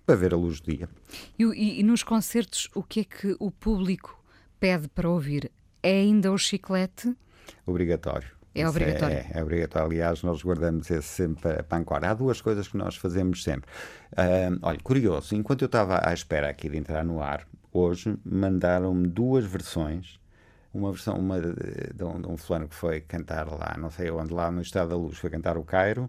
[0.05, 0.87] para ver a luz do dia.
[1.37, 4.23] E, e, e nos concertos, o que é que o público
[4.57, 5.51] pede para ouvir?
[5.83, 7.13] É ainda o chiclete?
[7.65, 8.38] Obrigatório.
[8.61, 9.15] É obrigatório.
[9.17, 9.87] É, é, obrigatório.
[9.87, 13.69] Aliás, nós guardamos esse sempre para, para Há duas coisas que nós fazemos sempre.
[14.13, 19.07] Uh, olha, curioso, enquanto eu estava à espera aqui de entrar no ar, hoje mandaram-me
[19.07, 20.19] duas versões.
[20.73, 21.53] Uma versão, uma de,
[21.95, 24.89] de, um, de um fulano que foi cantar lá, não sei onde, lá no Estado
[24.89, 26.07] da Luz, foi cantar o Cairo,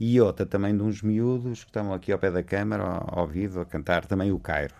[0.00, 3.26] e outra também de uns miúdos que estão aqui ao pé da câmara, ao, ao
[3.26, 4.74] vivo, a cantar também o Cairo.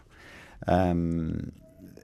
[0.66, 1.32] Um,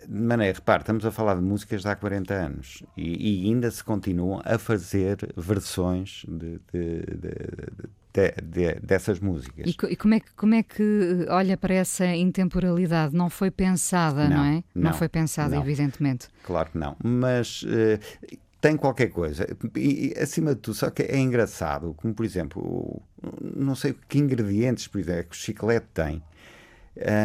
[0.09, 3.71] de maneira, repare, estamos a falar de músicas de há 40 anos e, e ainda
[3.71, 9.66] se continuam a fazer versões de, de, de, dessas músicas.
[9.66, 13.14] E, e, como, é que, como é que olha para essa intemporalidade?
[13.14, 14.64] Não foi pensada, não, não é?
[14.75, 15.62] Não, não, foi pensada, não.
[15.62, 16.29] evidentemente.
[16.45, 19.47] Claro que não, mas uh, tem qualquer coisa.
[19.75, 23.03] E, acima de tudo, só que é engraçado, como por exemplo,
[23.40, 26.23] não sei que ingredientes, por exemplo, que o chiclete tem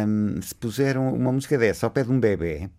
[0.06, 2.70] um, se puseram uma música dessa ao pé de um bebê,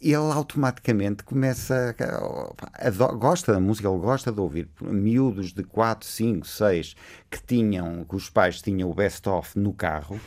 [0.00, 5.62] ele automaticamente começa a, a, a, gosta da música, ele gosta de ouvir miúdos de
[5.62, 6.96] 4, 5, 6
[7.30, 10.18] que tinham, que os pais tinham o best-of no carro,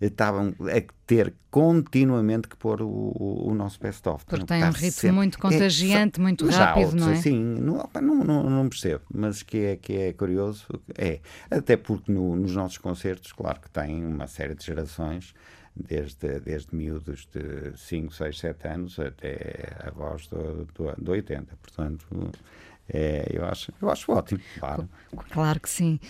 [0.00, 4.24] estavam a ter continuamente que pôr o, o, o nosso best-of.
[4.24, 5.12] Porque tem um ritmo sempre...
[5.12, 7.16] muito contagiante, é, muito rápido, outros, não é?
[7.16, 11.20] Sim, não, não, não, não, percebo, mas que é, que é curioso, é.
[11.48, 15.34] Até porque no, nos nossos concertos, claro que tem uma série de gerações
[15.74, 21.56] desde, desde miúdos de 5, 6, 7 anos até a voz do, do, do 80.
[21.62, 22.06] Portanto,
[22.92, 24.88] é, eu, acho, eu acho ótimo, claro.
[25.30, 26.00] Claro que sim.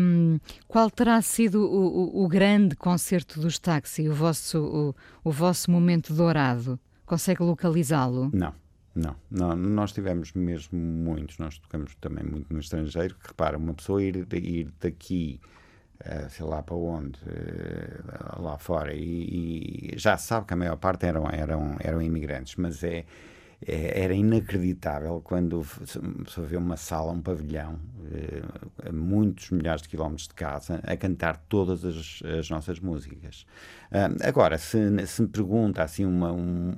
[0.00, 0.38] Um,
[0.68, 5.70] qual terá sido o, o, o, grande concerto dos táxi, o vosso, o, o vosso
[5.70, 6.78] momento dourado?
[7.04, 8.30] Consegue localizá-lo?
[8.32, 8.54] Não.
[8.94, 13.72] Não, não, nós tivemos mesmo muitos, nós tocamos também muito no estrangeiro, que repara, uma
[13.72, 15.40] pessoa ir, ir daqui
[16.28, 21.06] sei lá para onde, uh, lá fora, e, e, já sabe que a maior parte
[21.06, 23.04] eram, eram, eram imigrantes, mas é,
[23.64, 29.88] é era inacreditável quando se vê uma sala, um pavilhão, uh, a muitos milhares de
[29.88, 33.46] quilómetros de casa, a cantar todas as, as nossas músicas.
[34.22, 36.70] agora, se, se me pergunta assim uma, um,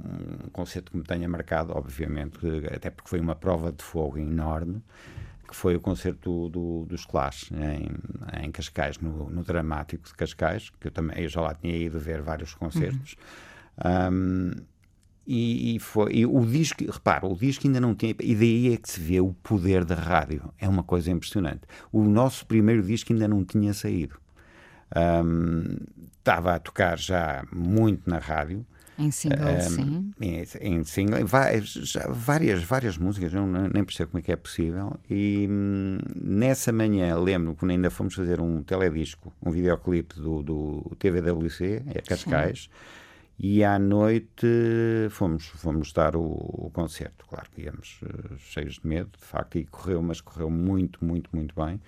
[0.45, 2.39] um concerto que me tenha marcado, obviamente,
[2.75, 4.83] até porque foi uma prova de fogo enorme,
[5.45, 10.15] que foi o concerto do, do, dos Clash em, em Cascais, no, no, Dramático de
[10.15, 13.17] Cascais, que eu também eu já lá tinha ido ver vários concertos.
[13.85, 14.13] Uhum.
[14.13, 14.53] Um,
[15.27, 18.77] e, e, foi, e o disco, repara, o disco ainda não tinha, e daí é
[18.77, 21.63] que se vê o poder da rádio, é uma coisa impressionante.
[21.91, 24.19] O nosso primeiro disco ainda não tinha saído.
[24.95, 25.77] Um,
[26.19, 28.67] estava a tocar já muito na rádio.
[28.99, 30.13] Em single, um, sim.
[30.21, 34.97] Em, em single, várias, várias músicas, não, nem percebo como é que é possível.
[35.11, 40.97] E hum, nessa manhã, lembro que ainda fomos fazer um teledisco, um videoclipe do, do
[40.99, 42.65] TVWC, é Cascais.
[42.65, 43.05] Sim
[43.39, 44.47] e à noite
[45.11, 47.27] fomos, fomos dar o, o concerto.
[47.27, 51.31] Claro que íamos uh, cheios de medo, de facto, e correu, mas correu muito, muito,
[51.33, 51.81] muito bem.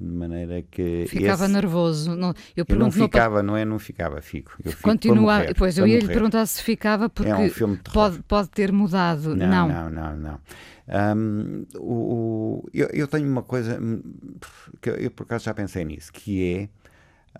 [0.00, 1.06] De maneira que.
[1.08, 1.52] Ficava esse...
[1.52, 2.14] nervoso.
[2.14, 3.64] Não, eu, eu não ficava, não é?
[3.64, 4.52] Não ficava, fico.
[4.64, 8.22] Eu fico Continua, morrer, pois eu ia lhe perguntar se ficava, porque é um pode,
[8.22, 9.34] pode ter mudado.
[9.34, 10.16] Não, não, não, não.
[10.16, 10.40] não.
[10.88, 14.00] Um, o, o, eu, eu tenho uma coisa hum,
[14.80, 16.68] que eu por acaso já pensei nisso, que é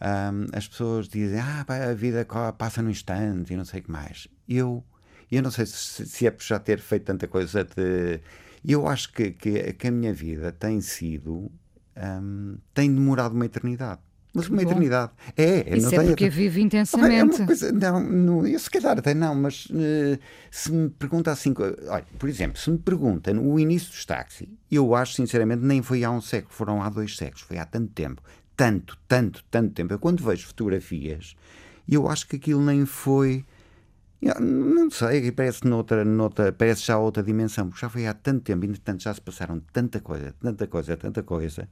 [0.01, 3.91] um, as pessoas dizem, ah, a vida passa num instante e não sei o que
[3.91, 4.29] mais.
[4.49, 4.85] Eu,
[5.31, 8.21] eu não sei se, se é por já ter feito tanta coisa de...
[8.65, 11.51] Eu acho que, que, que a minha vida tem sido...
[12.01, 14.01] Um, tem demorado uma eternidade.
[14.33, 14.71] Mas uma Bom.
[14.71, 15.13] eternidade.
[15.37, 17.43] É, Isso não é porque vive intensamente.
[17.43, 20.19] É coisa, não, não, eu se calhar até não, mas uh,
[20.51, 21.53] se me pergunta assim,
[21.89, 26.05] olha, por exemplo, se me pergunta o início dos táxis, eu acho sinceramente nem foi
[26.05, 28.23] há um século, foram há dois séculos, foi há tanto tempo
[28.59, 29.95] tanto, tanto, tanto tempo.
[29.95, 31.37] Eu quando vejo fotografias,
[31.89, 33.45] eu acho que aquilo nem foi.
[34.21, 38.41] Eu não sei, parece, noutra, noutra, parece já outra dimensão, porque já foi há tanto
[38.41, 41.69] tempo, entretanto já se passaram tanta coisa, tanta coisa, tanta coisa,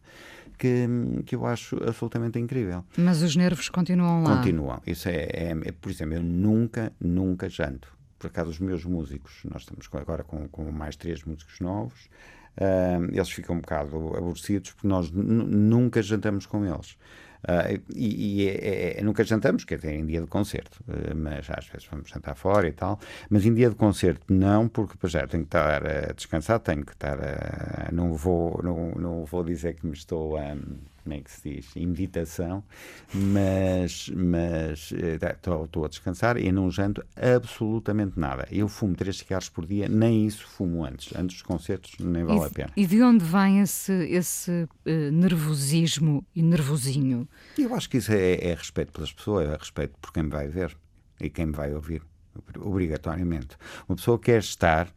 [0.56, 0.86] que,
[1.26, 2.84] que eu acho absolutamente incrível.
[2.96, 4.36] Mas os nervos continuam lá.
[4.36, 4.80] Continuam.
[4.86, 7.88] Isso é, é, é por exemplo, eu nunca, nunca janto.
[8.16, 12.04] Por acaso, os meus músicos, nós estamos agora com, com mais três músicos novos,
[12.58, 16.96] uh, eles ficam um bocado aborrecidos porque nós nunca jantamos com eles.
[17.46, 21.14] Uh, e, e é, é, é, nunca jantamos, quer dizer, em dia de concerto, uh,
[21.14, 22.98] mas às vezes vamos jantar fora e tal.
[23.30, 26.92] Mas em dia de concerto, não, porque já tenho que estar a descansar, tenho que
[26.92, 27.92] estar a.
[27.92, 30.54] Não vou, não, não vou dizer que me estou a.
[30.54, 32.64] Um, como é que se diz, em meditação,
[33.14, 38.48] mas, mas estou eh, a descansar e não janto absolutamente nada.
[38.50, 41.16] Eu fumo três cigarros por dia, nem isso fumo antes.
[41.16, 42.72] Antes dos concertos nem vale e, a pena.
[42.76, 47.28] E de onde vem esse, esse uh, nervosismo e nervosinho?
[47.56, 50.48] Eu acho que isso é, é respeito pelas pessoas, é respeito por quem me vai
[50.48, 50.76] ver
[51.20, 52.02] e quem me vai ouvir,
[52.58, 53.56] obrigatoriamente.
[53.88, 54.92] Uma pessoa quer estar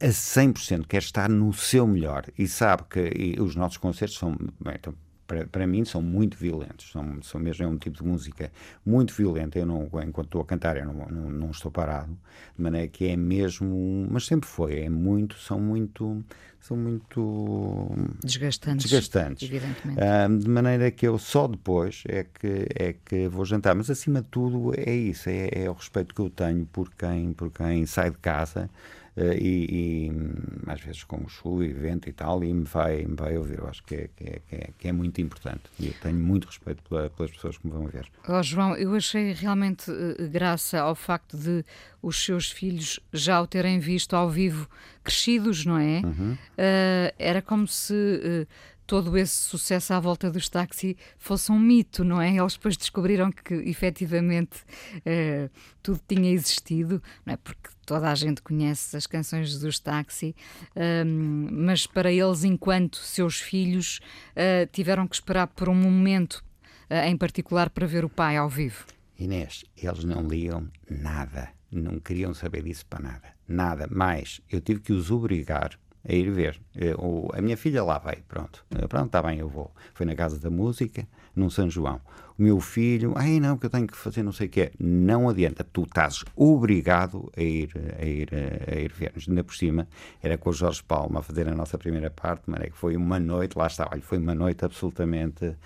[0.00, 4.36] a 100%, quer estar no seu melhor e sabe que os nossos concertos são.
[4.60, 4.94] Bem, então,
[5.26, 8.50] para, para mim são muito violentos, são, são mesmo é um tipo de música
[8.84, 9.58] muito violenta.
[9.58, 12.16] Eu não, enquanto estou a cantar, eu não, não, não, estou parado,
[12.56, 16.24] de maneira que é mesmo, mas sempre foi, é muito, são muito,
[16.60, 17.88] são muito
[18.24, 19.48] desgastantes, desgastantes.
[19.48, 20.00] evidentemente.
[20.00, 24.22] Uh, de maneira que eu só depois é que é que vou jantar, mas acima
[24.22, 27.84] de tudo é isso, é, é o respeito que eu tenho por quem, por quem
[27.86, 28.70] sai de casa
[29.16, 33.36] e, e, às vezes com o show, evento e tal, e me vai, me vai
[33.36, 33.58] ouvir.
[33.58, 36.18] Eu acho que é, que é, que é, que é muito importante e eu tenho
[36.18, 38.06] muito respeito pela, pelas pessoas que me vão ver.
[38.28, 41.64] Oh, João, eu achei realmente uh, graça ao facto de
[42.02, 44.68] os seus filhos já o terem visto ao vivo
[45.02, 46.02] crescidos, não é?
[46.04, 46.32] Uhum.
[46.32, 48.46] Uh, era como se
[48.86, 52.36] todo esse sucesso à volta dos táxi fosse um mito, não é?
[52.36, 54.58] Eles depois descobriram que efetivamente
[54.98, 55.50] uh,
[55.82, 57.36] tudo tinha existido, não é?
[57.36, 60.34] Porque toda a gente conhece as canções dos táxi,
[60.76, 64.00] um, mas para eles, enquanto seus filhos,
[64.32, 66.44] uh, tiveram que esperar por um momento
[66.90, 68.84] uh, em particular para ver o pai ao vivo.
[69.18, 73.88] Inês, eles não liam nada, não queriam saber disso para nada, nada.
[73.90, 76.60] Mas eu tive que os obrigar a ir ver.
[76.74, 78.64] Eu, a minha filha lá vai, pronto.
[78.88, 79.74] Pronto, está bem, eu vou.
[79.94, 82.00] Foi na Casa da Música, num São João.
[82.38, 84.72] O meu filho, ai não, que eu tenho que fazer não sei o quê.
[84.78, 89.12] Não adianta, tu estás obrigado a ir, a ir, a ir ver.
[89.28, 89.86] Ainda por cima,
[90.22, 92.96] era com o Jorge Palma a fazer a nossa primeira parte, mas é que foi
[92.96, 95.56] uma noite, lá está, olha, foi uma noite absolutamente uh,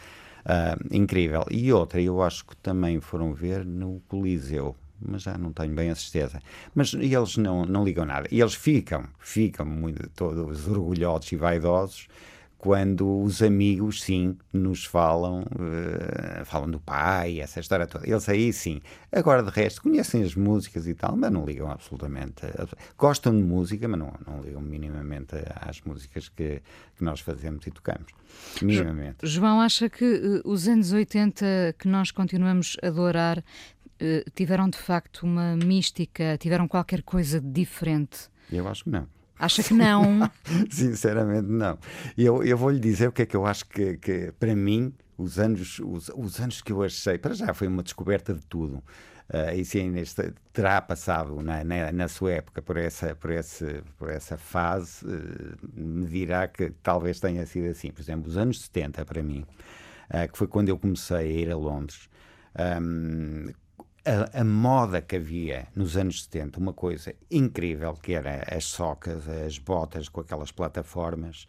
[0.90, 1.44] incrível.
[1.50, 5.88] E outra, eu acho que também foram ver no Coliseu mas já não tenho bem
[5.88, 6.40] a certeza.
[6.74, 8.28] Mas eles não, não ligam nada.
[8.30, 12.06] E eles ficam, ficam muito, todos orgulhosos e vaidosos
[12.61, 18.07] quando os amigos, sim, nos falam, uh, falam do pai, essa história toda.
[18.07, 18.83] Eles aí, sim.
[19.11, 22.42] Agora, de resto, conhecem as músicas e tal, mas não ligam absolutamente.
[22.99, 26.61] Gostam de música, mas não, não ligam minimamente às músicas que,
[26.99, 28.12] que nós fazemos e tocamos.
[28.61, 29.27] Minimamente.
[29.27, 33.42] João, acha que uh, os anos 80 que nós continuamos a adorar
[33.99, 38.29] eh, tiveram de facto uma mística, tiveram qualquer coisa de diferente?
[38.53, 39.07] Eu acho que não.
[39.40, 40.31] Acha que não?
[40.70, 41.79] Sinceramente, não.
[42.16, 44.92] Eu, eu vou lhe dizer o que é que eu acho que, que para mim,
[45.16, 48.83] os anos, os, os, anos que eu achei, para já foi uma descoberta de tudo.
[49.33, 53.81] Uh, e sim, neste, terá passado na, na, na, sua época por essa, por esse,
[53.96, 57.90] por essa fase, uh, me dirá que talvez tenha sido assim.
[57.90, 59.46] Por exemplo, os anos 70, para mim,
[60.10, 62.10] uh, que foi quando eu comecei a ir a Londres,
[62.58, 63.52] Um,
[64.05, 69.29] a, a, moda que havia nos anos 70, uma coisa incrível, que era as socas,
[69.29, 71.46] as botas com aquelas plataformas,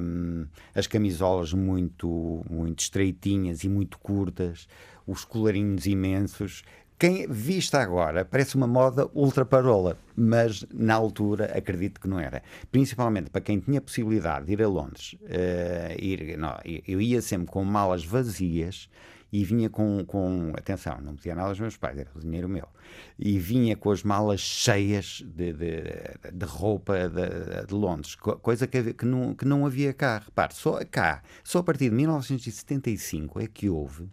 [0.00, 4.68] um, as camisolas muito, muito estreitinhas e muito curtas,
[5.06, 6.64] os colarinhos imensos.
[6.98, 12.42] Quem vista agora parece uma moda ultra parola, mas na altura acredito que não era.
[12.72, 17.48] Principalmente para quem tinha possibilidade de ir a Londres, uh, ir, não, eu ia sempre
[17.48, 18.88] com malas vazias
[19.36, 22.66] e vinha com, com atenção, não metia nada aos meus pais, era o dinheiro meu,
[23.18, 25.82] e vinha com as malas cheias de, de,
[26.32, 30.22] de roupa de, de, Londres, coisa que, que, não, que não havia cá.
[30.24, 34.08] Repare, só cá, só a partir de 1975 é que houve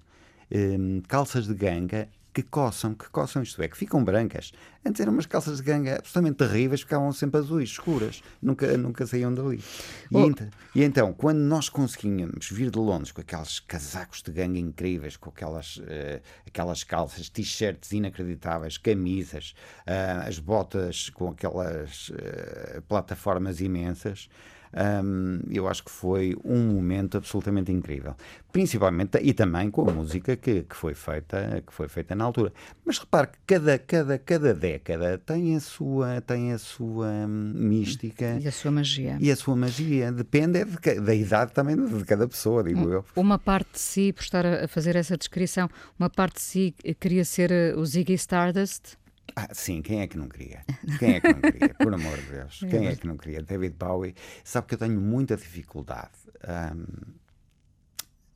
[0.52, 4.52] um, calças de ganga que coçam, que coçam, isto é, que ficam brancas.
[4.84, 9.34] Antes eram umas calças de ganga absolutamente terríveis, ficavam sempre azuis, escuras, nunca, nunca saíam
[9.34, 9.64] dali.
[10.12, 10.26] E, oh.
[10.26, 10.42] ent
[10.74, 15.30] e, então, quando nós conseguíamos vir de Londres com aqueles casacos de ganga incríveis, com
[15.30, 19.54] aquelas, uh, aquelas calças, t-shirts inacreditáveis, camisas,
[19.88, 24.28] uh, as botas com aquelas uh, plataformas imensas,
[24.76, 28.16] um, eu acho que foi um momento absolutamente incrível.
[28.52, 32.54] Principalmente, e também com a música que, que, foi, feita, que foi feita na altura.
[32.86, 38.38] Mas repare que cada, cada, cada década tem a sua, tem a sua hum, mística.
[38.40, 39.18] E a sua magia.
[39.20, 40.12] E a sua magia.
[40.12, 43.06] Depende é de, da idade também de cada pessoa, digo eu.
[43.16, 47.26] Uma parte de si, por estar a fazer essa descrição, uma parte de si queria
[47.26, 48.98] ser eh, o Ziggy Stardust?
[49.36, 50.64] Ah, sim, quem é que não queria?
[51.00, 51.74] Quem é que não queria?
[51.74, 53.42] Por amor de Deus, quem é que não queria?
[53.42, 56.12] David Bowie, sabe que eu tenho muita dificuldade.
[56.48, 57.14] Um,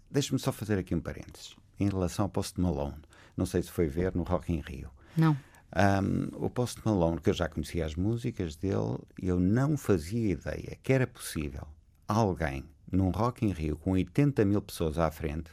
[0.10, 2.98] Deixe-me só fazer aqui um parênteses em relação ao Post Malone.
[3.36, 4.90] Não sei se foi ver no Rock in Rio.
[5.16, 5.38] Não.
[5.76, 10.78] Um, o Post Malone, que eu já conhecia as músicas dele, eu não fazia ideia
[10.82, 11.68] que era possível
[12.08, 15.52] alguém num Rock in Rio com 80 mil pessoas à frente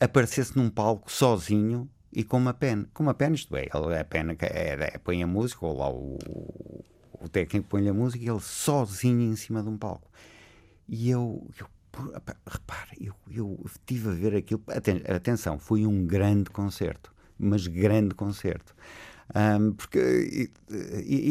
[0.00, 2.86] aparecesse num palco sozinho e com uma pena.
[2.92, 3.68] Com uma pena, isto é,
[4.00, 6.18] a pena que é, é, põe a música, ou lá o,
[7.20, 10.10] o técnico põe a música, e ele sozinho em cima de um palco.
[10.88, 11.66] E eu, eu
[12.46, 14.62] repara, eu, eu estive a ver aquilo.
[15.14, 18.74] Atenção, foi um grande concerto, mas grande concerto.
[19.34, 20.50] Um, porque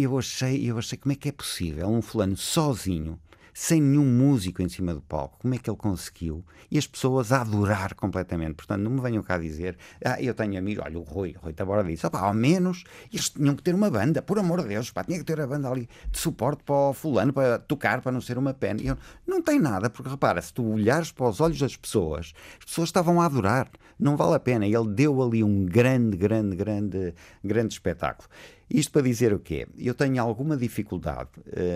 [0.02, 3.20] eu achei, eu achei como é que é possível um fulano sozinho
[3.54, 5.38] sem nenhum músico em cima do palco.
[5.40, 6.44] Como é que ele conseguiu?
[6.70, 8.56] E as pessoas a adorar completamente.
[8.56, 11.54] Portanto, não me venham cá dizer, ah, eu tenho amigos, olha, o Rui, o Rui
[11.54, 14.92] Tabora disse, opa, ao menos eles tinham que ter uma banda, por amor de Deus,
[14.92, 18.12] pá, tinha que ter a banda ali de suporte para o fulano, para tocar, para
[18.12, 18.82] não ser uma pena.
[18.82, 18.98] E eu,
[19.28, 22.90] não tem nada, porque repara, se tu olhares para os olhos das pessoas, as pessoas
[22.90, 24.66] estavam a adorar, não vale a pena.
[24.66, 28.28] Ele deu ali um grande, grande, grande, grande espetáculo.
[28.74, 29.68] Isto para dizer o quê?
[29.78, 31.30] Eu tenho alguma dificuldade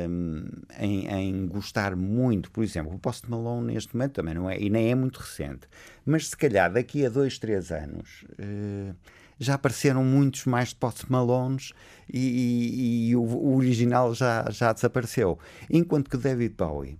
[0.09, 0.45] um,
[0.79, 4.69] em, em, gostar muito, por exemplo, o Post Malone neste momento também não é, e
[4.69, 5.67] nem é muito recente,
[6.05, 8.95] mas se calhar daqui a dois, três anos uh,
[9.37, 11.73] já apareceram muitos mais Post Malones
[12.07, 15.37] e, e, e o, o, original já, já desapareceu.
[15.69, 16.97] Enquanto que David Bowie,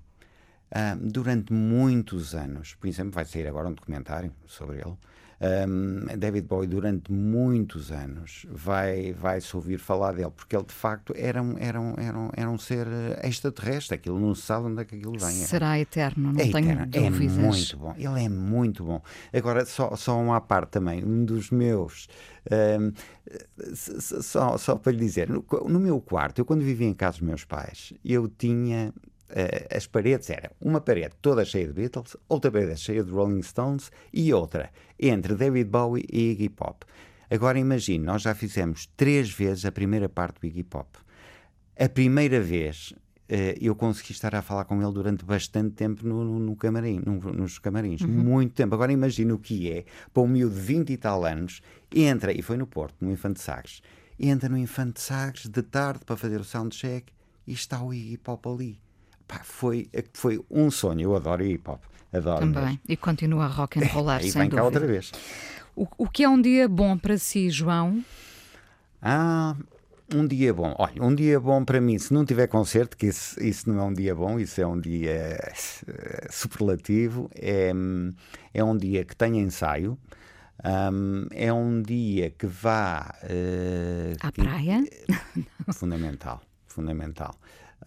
[0.74, 4.98] uh, durante muitos anos, por exemplo, vai sair agora um documentário sobre ele
[5.42, 10.74] um, David Bowie durante muitos anos vai, vai se ouvir falar dele, porque ele de
[10.74, 12.88] facto era um, era um, era um, era um ser
[13.24, 15.32] extraterrestre, aquilo não se sabe onde é que aquilo vem.
[15.32, 16.82] Será eterno, não é tenho eterno.
[16.94, 17.38] É dúvidas.
[17.38, 19.02] É muito bom, ele é muito bom.
[19.34, 22.08] Agora, só, só uma parte também, um dos meus,
[22.52, 22.92] um,
[23.74, 27.28] só, só para lhe dizer, no, no meu quarto, eu quando vivia em casa dos
[27.28, 28.94] meus pais, eu tinha
[29.76, 33.92] as paredes eram uma parede toda cheia de Beatles, outra parede cheia de Rolling Stones
[34.14, 34.70] e outra
[35.00, 36.86] entre David Bowie e Iggy Pop.
[37.30, 40.88] Agora imagine, nós já fizemos três vezes a primeira parte do Iggy Pop.
[41.78, 42.94] A primeira vez
[43.30, 47.02] uh, eu consegui estar a falar com ele durante bastante tempo no, no, no camarim,
[47.06, 48.02] no, nos camarins.
[48.02, 48.08] Uhum.
[48.08, 48.76] Muito tempo.
[48.76, 51.62] Agora imagine o que é para um miúdo de 20 e tal anos,
[51.94, 53.82] entra, e foi no Porto, no Infante Sagres,
[54.20, 57.12] entra no Infante Sagres de tarde para fazer o soundcheck
[57.48, 58.85] e está o Iggy Pop ali.
[59.28, 61.02] Pá, foi, foi um sonho.
[61.02, 61.82] Eu adoro hip hop.
[62.14, 62.64] Adoro Também.
[62.64, 62.80] Mesmo.
[62.88, 65.12] E continua a rock and rollar, é, sem vem cá outra vez.
[65.76, 68.04] O, o que é um dia bom para si, João?
[69.02, 69.56] Ah,
[70.14, 70.74] um dia bom.
[70.78, 73.84] Olha, um dia bom para mim, se não tiver concerto, que isso, isso não é
[73.84, 77.72] um dia bom, isso é um dia uh, superlativo, é,
[78.54, 79.98] é um dia que tenha ensaio.
[80.64, 84.84] Um, é um dia que vá uh, à praia.
[85.74, 87.36] fundamental, fundamental.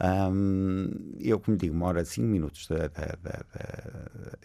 [0.00, 3.44] Um, eu, como digo, moro a 5 minutos da, da, da,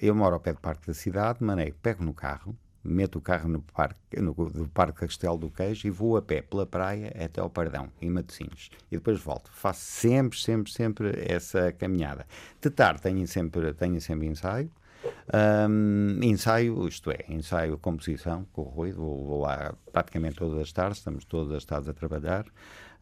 [0.01, 3.47] Eu moro ao pé do Parque da Cidade, maneiro, pego no carro, meto o carro
[3.47, 7.39] no parque, no, do Parque Castelo do Queijo e vou a pé pela praia até
[7.39, 8.69] ao Pardão, em Matosinhos.
[8.91, 9.49] E depois volto.
[9.51, 12.25] Faço sempre, sempre, sempre essa caminhada.
[12.61, 14.69] De tarde tenho sempre, tenho sempre ensaio.
[15.69, 20.71] Um, ensaio, isto é, ensaio composição com o Rui, vou, vou lá praticamente todas as
[20.71, 22.45] tardes, estamos todas as tardes a trabalhar.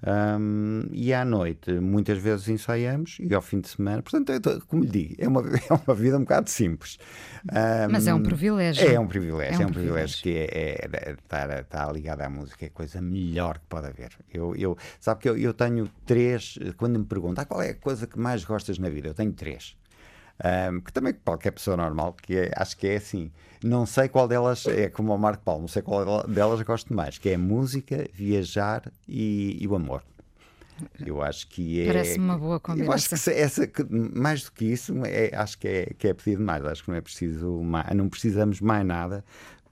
[0.04, 4.90] Um, e à noite, muitas vezes ensaiamos e ao fim de semana, portanto, como lhe
[4.90, 6.98] digo, é uma, é uma vida um bocado simples.
[7.44, 8.88] Um, Mas é um privilégio.
[8.88, 12.22] É um privilégio, é um, é um privilégio, privilégio, que é, é, estar, estar ligado
[12.22, 14.10] à música, é a coisa melhor que pode haver.
[14.34, 17.76] Eu, eu, sabe que eu, eu tenho três, quando me perguntam ah, qual é a
[17.76, 19.76] coisa que mais gostas na vida, eu tenho três.
[20.44, 23.32] Um, que também qualquer pessoa normal, que é, acho que é assim.
[23.64, 27.18] Não sei qual delas é como o Marco Paulo, não sei qual delas gosto mais,
[27.20, 30.04] que é música, viajar e, e o amor.
[31.06, 31.86] Eu acho que é.
[31.86, 32.92] Parece uma boa combinação.
[32.92, 36.42] Eu acho que, essa, mais do que isso, é, acho que é, que é pedido
[36.42, 36.66] mais.
[36.66, 39.24] Acho que não é preciso mais, não precisamos mais nada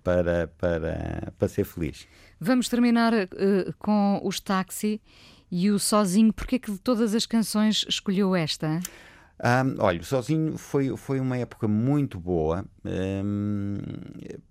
[0.03, 2.07] para, para, para ser feliz.
[2.39, 5.01] Vamos terminar uh, com os táxi
[5.51, 6.31] e o sozinho.
[6.31, 8.79] Porquê que de todas as canções escolheu esta?
[9.41, 13.77] Um, olha, Sozinho foi, foi uma época muito boa, um,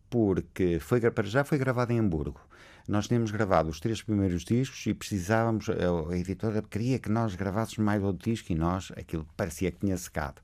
[0.08, 2.40] porque foi, já foi gravado em Hamburgo.
[2.88, 7.84] Nós tínhamos gravado os três primeiros discos e precisávamos, a, editora queria que nós gravássemos
[7.84, 10.40] mais outro disco e nós, aquilo parecia que tinha secado.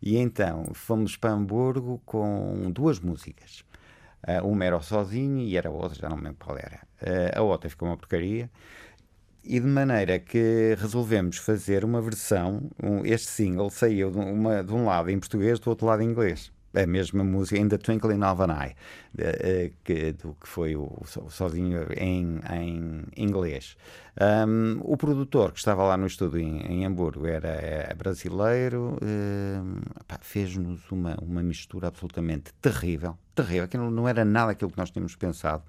[0.00, 3.64] E então fomos para Hamburgo com duas músicas.
[4.22, 6.80] Uh, uma era o Sozinho e era a outra, já não me lembro qual era.
[7.02, 8.48] Uh, a outra ficou uma porcaria.
[9.42, 14.72] E de maneira que resolvemos fazer uma versão, um, este single saiu de, uma, de
[14.72, 18.22] um lado em português, do outro lado em inglês a mesma música, ainda Twinkle in
[18.22, 18.76] An Eye,
[19.12, 23.76] de, que, do que foi o, o sozinho em, em inglês.
[24.20, 29.80] Um, o produtor que estava lá no estúdio em, em Hamburgo era, era brasileiro, um,
[30.20, 35.16] fez-nos uma, uma mistura absolutamente terrível, terrível, que não era nada aquilo que nós tínhamos
[35.16, 35.64] pensado.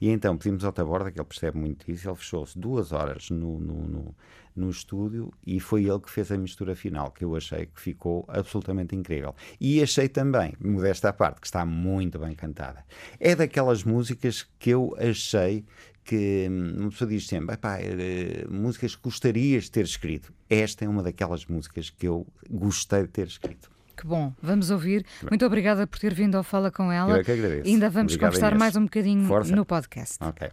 [0.00, 3.58] E então pedimos ao Taborda, que ele percebe muito isso, ele fechou-se duas horas no,
[3.58, 4.14] no, no,
[4.54, 8.24] no, estúdio e foi ele que fez a mistura final, que eu achei que ficou
[8.28, 9.34] absolutamente incrível.
[9.60, 12.84] E achei também, modesta à parte, que está muito bem cantada.
[13.18, 15.64] É daquelas músicas que eu achei
[16.04, 20.32] que hum, uma pessoa diz sempre, pá, é, músicas que gostarias de ter escrito.
[20.48, 23.75] Esta é uma daquelas músicas que eu gostei de ter escrito.
[23.96, 25.06] Que bom, vamos ouvir.
[25.30, 27.12] Muito obrigada por ter vindo ao Fala com ela.
[27.12, 27.66] Eu é que agradeço.
[27.68, 29.56] Ainda vamos Obrigado, conversar mais um bocadinho Força.
[29.56, 30.16] no podcast.
[30.20, 30.50] Ok.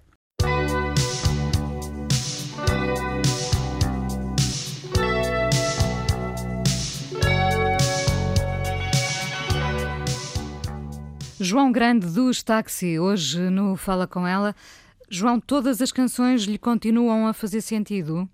[11.39, 14.55] João Grande dos Táxi, hoje no Fala com ela.
[15.09, 18.29] João, todas as canções lhe continuam a fazer sentido?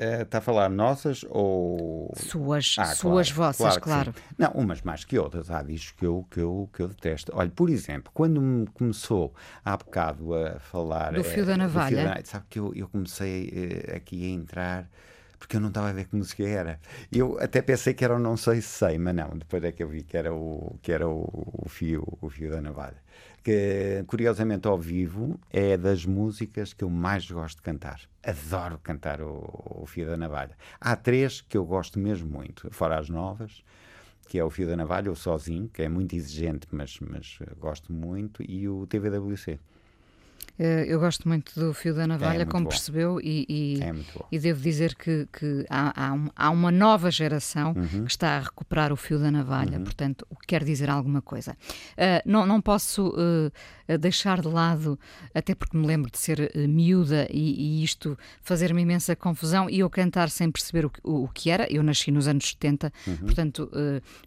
[0.00, 2.10] Está a falar nossas ou.
[2.16, 4.12] Suas, ah, suas claro, vossas, claro.
[4.12, 4.14] claro.
[4.38, 5.50] Não, umas mais que outras.
[5.50, 7.32] Há discos que eu, que, eu, que eu detesto.
[7.34, 9.34] Olha, por exemplo, quando me começou
[9.64, 11.12] há bocado a falar.
[11.12, 11.96] Do fio da navalha.
[11.96, 14.88] Fio da, sabe que eu, eu comecei eh, aqui a entrar
[15.40, 16.78] porque eu não estava a ver que música era.
[17.10, 19.82] Eu até pensei que era o Não Sei Se Sei, mas não, depois é que
[19.82, 21.26] eu vi que era o, que era o,
[21.64, 23.02] o fio, o fio da navalha.
[23.42, 28.00] Que, curiosamente, ao vivo, é das músicas que eu mais gosto de cantar.
[28.22, 30.56] Adoro cantar o, o fio da navalha.
[30.78, 33.64] Há três que eu gosto mesmo muito, fora as novas,
[34.30, 37.92] que é o Fio da Navalha, o Sozinho, que é muito exigente, mas, mas gosto
[37.92, 39.58] muito, e o TVWC.
[40.58, 42.70] Eh, eu gosto muito do Fio da Navalha, É como bom.
[42.70, 43.94] percebeu, e, e, É
[44.30, 48.04] e devo dizer que, que há, há um- há uma nova geração Uhum.
[48.04, 51.56] que está a recuperar o Fio da Navalha, portanto, o que quer dizer alguma coisa.
[51.96, 53.14] Eh, não, não posso
[53.88, 54.98] eh, deixar de lado,
[55.34, 59.78] até porque me lembro de ser eh, miúda e, e isto fazer-me imensa confusão e
[59.80, 61.66] eu cantar sem perceber o, que- o, o que era.
[61.72, 63.16] Eu nasci nos anos 70, Uhum.
[63.18, 63.70] portanto,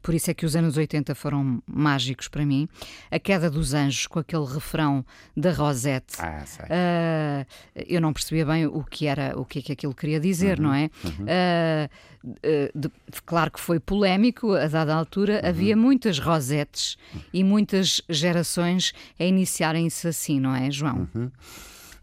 [0.02, 2.68] por isso é que os anos 80 foram mágicos para mim.
[3.12, 5.06] A Queda dos Anjos, com aquele refrão
[5.38, 6.13] da Rosette.
[6.20, 6.66] Ah, sei.
[6.70, 7.46] Ah,
[7.76, 10.66] eu não percebia bem o que era, o que é que aquilo queria dizer, Uhum,
[10.66, 10.90] não é?
[11.28, 11.90] Ah,
[12.26, 12.92] ah, de-
[13.26, 15.50] claro que foi polémico, a dada altura Uhum.
[15.50, 16.98] havia muitas rosetes
[17.34, 21.08] e muitas gerações a iniciarem-se assim, não é, João?
[21.16, 21.32] Uhum.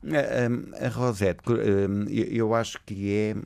[0.02, 3.36] A, a- a Rosette, hum, eu, eu acho que é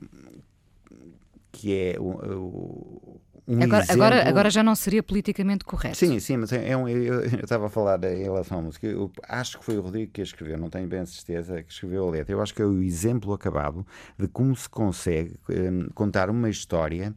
[1.51, 2.03] que é o-
[2.37, 3.04] o-
[3.47, 4.03] um Agora, exemplo...
[4.03, 5.97] agora, agora já não seria politicamente correto.
[5.97, 8.87] Sim, sim, mas é um, eu, eu estava a falar em relação à música.
[8.87, 11.71] Eu acho que foi o Rodrigo que a escreveu, não tenho bem a certeza que
[11.71, 12.33] escreveu a letra.
[12.33, 13.85] Eu acho que é o exemplo acabado
[14.17, 17.13] de como se consegue hum, contar uma história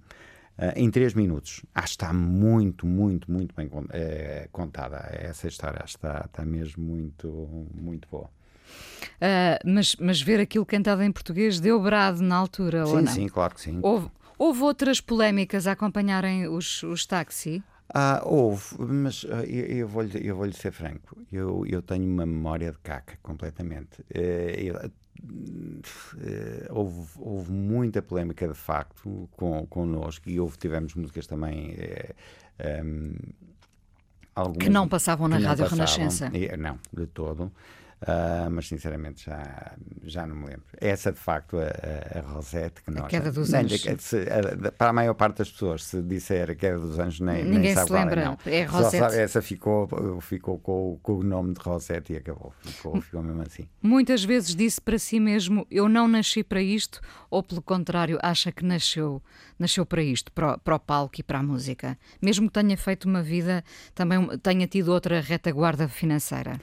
[0.59, 1.65] ah, em três minutos.
[1.75, 5.81] Acho que está muito, muito, muito bem eh, contada essa história.
[5.83, 7.29] Acho que está, está mesmo muito,
[7.75, 8.29] muito boa.
[9.21, 13.13] Ah, mas, mas ver aquilo cantado em português deu brado na altura, ou Sim, não?
[13.13, 13.79] sim, claro que sim.
[13.83, 17.63] Houve, houve outras polémicas a acompanharem os, os táxi?
[17.93, 21.17] Ah, houve, mas ah, eu, eu vou-lhe eu vou ser franco.
[21.33, 24.05] Eu, eu tenho uma memória de caca, completamente.
[24.13, 24.77] Eh, eu-
[26.21, 31.75] eh, houve, houve muita polémica, de facto, com, connosco e houve, tivemos músicas também.
[34.35, 35.87] algumas Que não passavam na que Rádio passavam.
[35.97, 36.31] Renascença.
[36.57, 37.51] Não, de todo.
[38.01, 39.73] Ah, mas sinceramente já,
[40.05, 40.63] já não me lembro.
[40.81, 43.09] Essa de facto a, a, a Rosette que nós.
[43.09, 43.85] Queda dos nem- Anjos.
[43.87, 47.55] a- para a maior parte das pessoas, se disser a queda dos anjos, nem, nem
[47.55, 48.21] Ninguém sabe se qual lembra.
[48.21, 48.39] É, não.
[48.47, 48.99] É Rosette.
[48.99, 52.53] sabe- essa ficou, ficou com, com o nome de Rosette e acabou.
[52.63, 53.69] Ficou, ficou mesmo assim.
[53.83, 58.53] Muitas vezes disse para si mesmo: Eu não nasci para isto, ou pelo contrário, acha
[58.53, 59.21] que nasceu,
[59.59, 61.99] nasceu para isto, para, o- para o palco e para a música.
[62.23, 66.61] Mesmo que tenha feito uma vida, também tenha tido outra retaguarda financeira.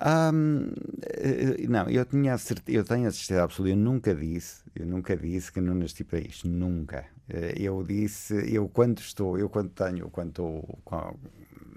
[0.00, 0.70] Ahm,
[1.02, 4.86] eh, não, eu, tinha a certe- eu tenho a certeza absoluta, eu nunca disse, eu
[4.86, 7.04] nunca disse que não nasci para isto, nunca.
[7.28, 10.80] Eh, Eu disse, eu quando estou, eu quando tenho, quando estou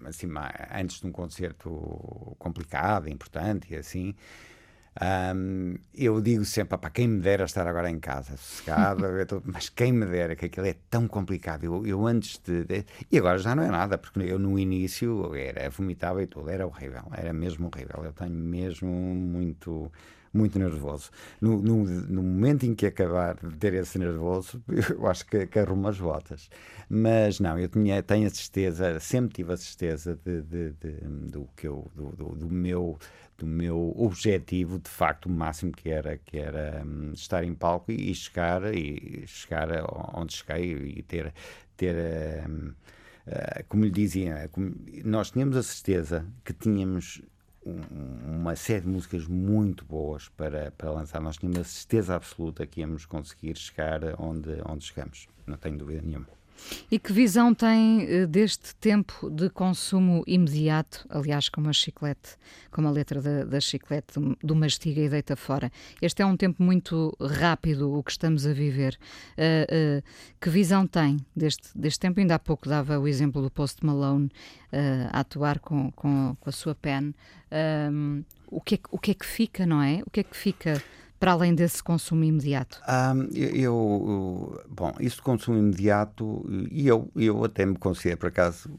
[0.05, 0.27] assim,
[0.73, 4.15] antes de um concerto complicado, importante e assim,
[4.99, 9.69] ahm, eu digo sempre, para quem me dera estar agora em casa, sossegado, tô- mas
[9.69, 11.63] quem me dera, que aquilo é tão complicado.
[11.63, 15.33] Eu, eu antes de, de- E agora já não é nada, porque eu no início
[15.35, 18.03] era vomitava e tudo, era horrível, era mesmo horrível.
[18.03, 19.91] Eu tenho mesmo muito.
[20.33, 21.09] Muito nervoso.
[21.41, 24.63] No, no, no momento em que acabar de ter esse nervoso,
[24.97, 26.49] eu acho que, que arrumo as botas.
[26.89, 31.49] Mas não, eu tinha, tenho a certeza, sempre tive a certeza de, de- de- do,
[31.57, 32.97] que eu, do, do- do meu
[33.41, 37.91] do meu objetivo de facto o máximo que era que era hum, estar em palco
[37.91, 39.67] e, chegar e chegar
[40.13, 41.33] onde cheguei e ter
[41.75, 42.71] ter hum,
[43.27, 47.21] ah, como lhe dizia como- nós tínhamos a certeza que tínhamos
[47.65, 51.19] um- uma série de músicas muito boas para, para lançar.
[51.21, 55.27] Nós tínhamos a certeza absoluta que íamos conseguir chegar onde, onde chegamos.
[55.45, 56.27] Não tenho dúvida nenhuma.
[56.89, 62.35] E que visão tem eh, deste tempo de consumo imediato, aliás, como a chiclete,
[62.69, 65.71] como a letra da, da chiclete, do, mastiga e deita fora?
[66.01, 68.97] Este é um tempo muito rápido, o que estamos a viver.
[69.37, 70.03] Eh, eh,
[70.39, 72.19] que visão tem deste, deste tempo?
[72.19, 74.29] Ainda há pouco dava o exemplo do Post Malone
[74.71, 77.13] eh, a atuar com, com, com a sua pen.
[77.51, 80.01] Ahm, o, que é, o que é que fica, não é?
[80.05, 80.81] O que é que fica
[81.21, 82.81] para além desse consumo imediato?
[82.87, 88.71] Ahm, eu, bom, isso consumo imediato, e eu, eu até me considero, por acaso,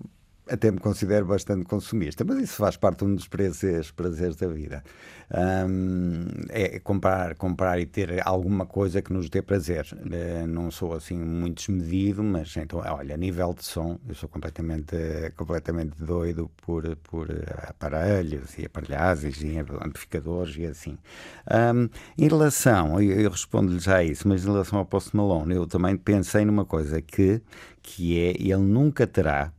[0.49, 4.49] até me considero bastante consumista, mas isso faz parte de um dos prazeres, prazeres da
[4.49, 4.83] vida.
[5.31, 9.87] Ahm, é comprar, comprar e ter alguma coisa que nos dê prazer.
[10.11, 14.97] Eh, Não sou assim muito desmedido, mas então, olha, nível de som, eu sou completamente,
[15.37, 17.29] completamente doido por, por
[17.69, 20.99] aparelhos e aparelhagens e amplificadores e assim.
[21.47, 21.89] Ahm,
[22.19, 25.67] em relação, eu, eu respondo-lhe já a isso, mas em relação ao Post Malone, eu
[25.67, 27.41] também pensei numa coisa que,
[27.83, 29.53] que é, ele nunca terá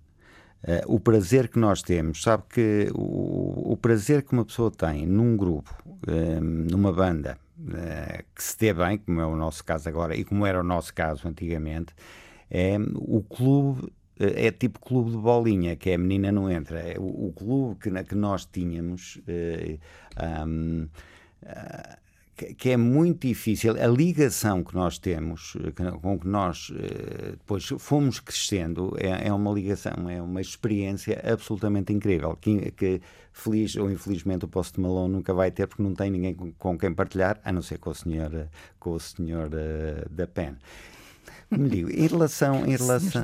[0.88, 5.36] o prazer que nós temos, sabe que o, o prazer que uma pessoa tem num
[5.36, 5.74] grupo,
[6.08, 7.38] eh, numa banda,
[7.74, 10.64] eh, que se dê bem, como é o nosso caso agora e como era o
[10.64, 11.94] nosso caso antigamente,
[12.50, 13.92] é o clube.
[14.20, 16.80] eh, É tipo clube de bolinha, que é a menina não entra.
[16.80, 19.78] É o, o clube que, que nós tínhamos, eh,
[20.16, 20.46] ah,
[22.36, 25.72] que, é muito difícil, a ligação que nós temos, eh,
[26.02, 31.94] com que nós eh, depois fomos crescendo, é, é uma ligação, é uma experiência absolutamente
[31.94, 36.10] incrível, que, que feliz ou infelizmente o Post Malone nunca vai ter, porque não tem
[36.10, 38.48] ninguém com, com quem partilhar, a não ser com o senhor,
[38.80, 40.56] com o senhor eh, da PEN.
[41.56, 43.24] Como digo, em relação, em relação,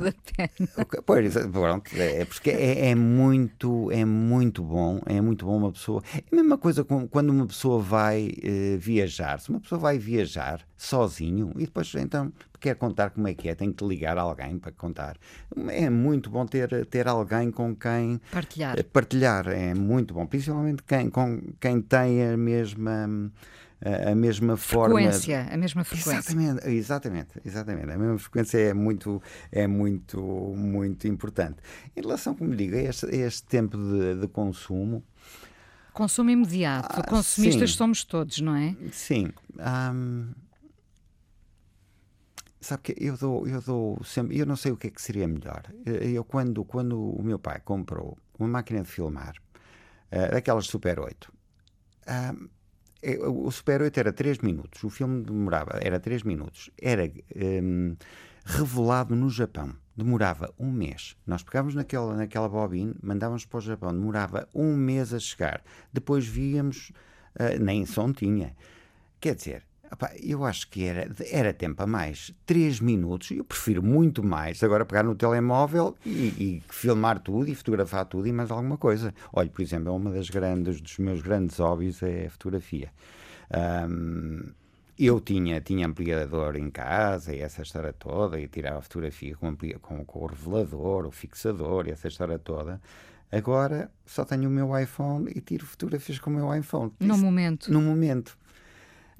[1.06, 6.02] Pois, pronto, é porque é, é muito, é muito bom, é muito bom uma pessoa.
[6.14, 9.40] É a mesma coisa quando uma pessoa vai eh, viajar.
[9.40, 13.54] Se uma pessoa vai viajar sozinho e depois então quer contar como é que é,
[13.54, 15.16] tem que ligar a alguém para contar.
[15.68, 18.78] É muito bom ter, ter alguém com quem Partilhar.
[18.78, 19.48] eh, partilhar.
[19.48, 23.30] É muito bom, principalmente quem, com quem tem a mesma
[23.84, 26.18] a a mesma forma Frequência, a mesma frequência.
[26.18, 27.90] Exatamente, exatamente, exatamente.
[27.90, 30.20] A mesma frequência é muito, é muito,
[30.56, 31.58] muito importante.
[31.96, 35.02] Em relação, como digo, a este, a este tempo de, de consumo,
[35.92, 37.00] Consumo imediato.
[37.00, 37.76] Ah, Consumistas sim.
[37.76, 38.76] somos todos, não é?
[38.92, 39.32] sim.
[39.58, 40.32] hum,
[42.60, 45.26] sabe que eu dou, eu dou sempre, eu não sei o que é que seria
[45.26, 45.62] melhor.
[45.86, 49.34] Eh, Eu quando, quando o meu pai comprou uma máquina de filmar,
[50.10, 51.38] eh, daquelas Super 8, hum,
[52.06, 52.32] eh,
[53.26, 57.96] o Super 8 era 3 minutos, o filme demorava, era 3 minutos, era hum,
[58.44, 61.16] revelado no Japão, demorava um mês.
[61.26, 65.62] Nós pegávamos naquela, naquela bobine, mandávamos para o Japão, demorava um mês a chegar.
[65.92, 66.92] Depois víamos,
[67.38, 68.54] ah, nem som tinha.
[69.20, 69.62] Quer dizer,
[70.22, 72.32] eu acho que era, era tempo a mais.
[72.46, 77.54] 3 minutos, eu prefiro muito mais agora pegar no telemóvel e, e filmar tudo e
[77.54, 79.14] fotografar tudo e mais alguma coisa.
[79.32, 82.90] Olha, por exemplo, é uma das grandes, dos meus grandes hobbies é a fotografia.
[83.52, 84.52] Ahm,
[84.98, 90.04] eu tinha, tinha ampliador em casa e essa história toda, e tirava fotografia com, com,
[90.04, 92.80] com o revelador, o fixador e essa história toda.
[93.32, 96.92] Agora só tenho o meu iPhone e tiro fotografias com o meu iPhone.
[97.00, 97.72] No Isso- momento.
[97.72, 98.36] No momento.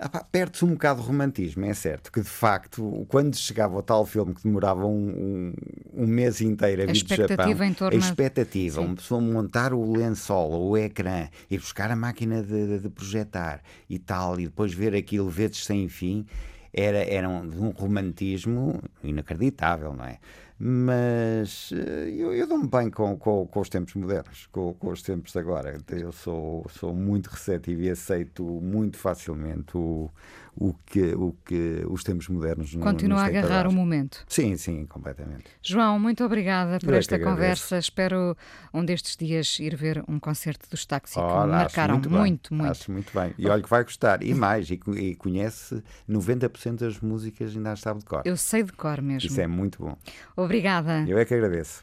[0.03, 4.07] Ah Perde-se um bocado de romantismo, é certo, que de facto, quando chegava o tal
[4.07, 5.53] filme que demorava um, um,
[5.93, 8.87] um mês inteiro a A vir do Japão, em torno- a expectativa, Sim.
[8.87, 13.61] uma pessoa montar o lençol ou o ecrã e buscar a máquina de, de- projetar
[13.91, 16.25] e tal, e depois ver aquilo vezes sem fim,
[16.73, 20.19] era, era um, um romantismo inacreditável, não é?
[20.63, 25.01] Mas eh, eu, eu dou-me bem com, com, com os tempos modernos, com, com os
[25.01, 25.79] tempos de agora.
[25.89, 30.11] Eu sou, sou muito receptivo e aceito muito facilmente o,
[30.61, 34.23] o, que, o que os tempos modernos no- Continua a agarrar o momento.
[34.29, 35.45] Sim, sim, completamente.
[35.63, 37.79] João, muito obrigada por Eu é esta conversa.
[37.79, 38.37] Espero
[38.73, 42.59] um destes dias ir ver um concerto dos táxi que Ora, marcaram muito, muito, bem,
[42.59, 42.71] muito.
[42.71, 43.35] Acho muito bem.
[43.39, 44.23] E olha que vai gostar.
[44.23, 48.21] E mais, e, e conhece 90% das músicas ainda as sabe de cor.
[48.27, 49.29] Eu sei de cor mesmo.
[49.31, 49.97] Isso é muito bom.
[50.37, 51.05] Obrigada.
[51.09, 51.83] Eu é que agradeço.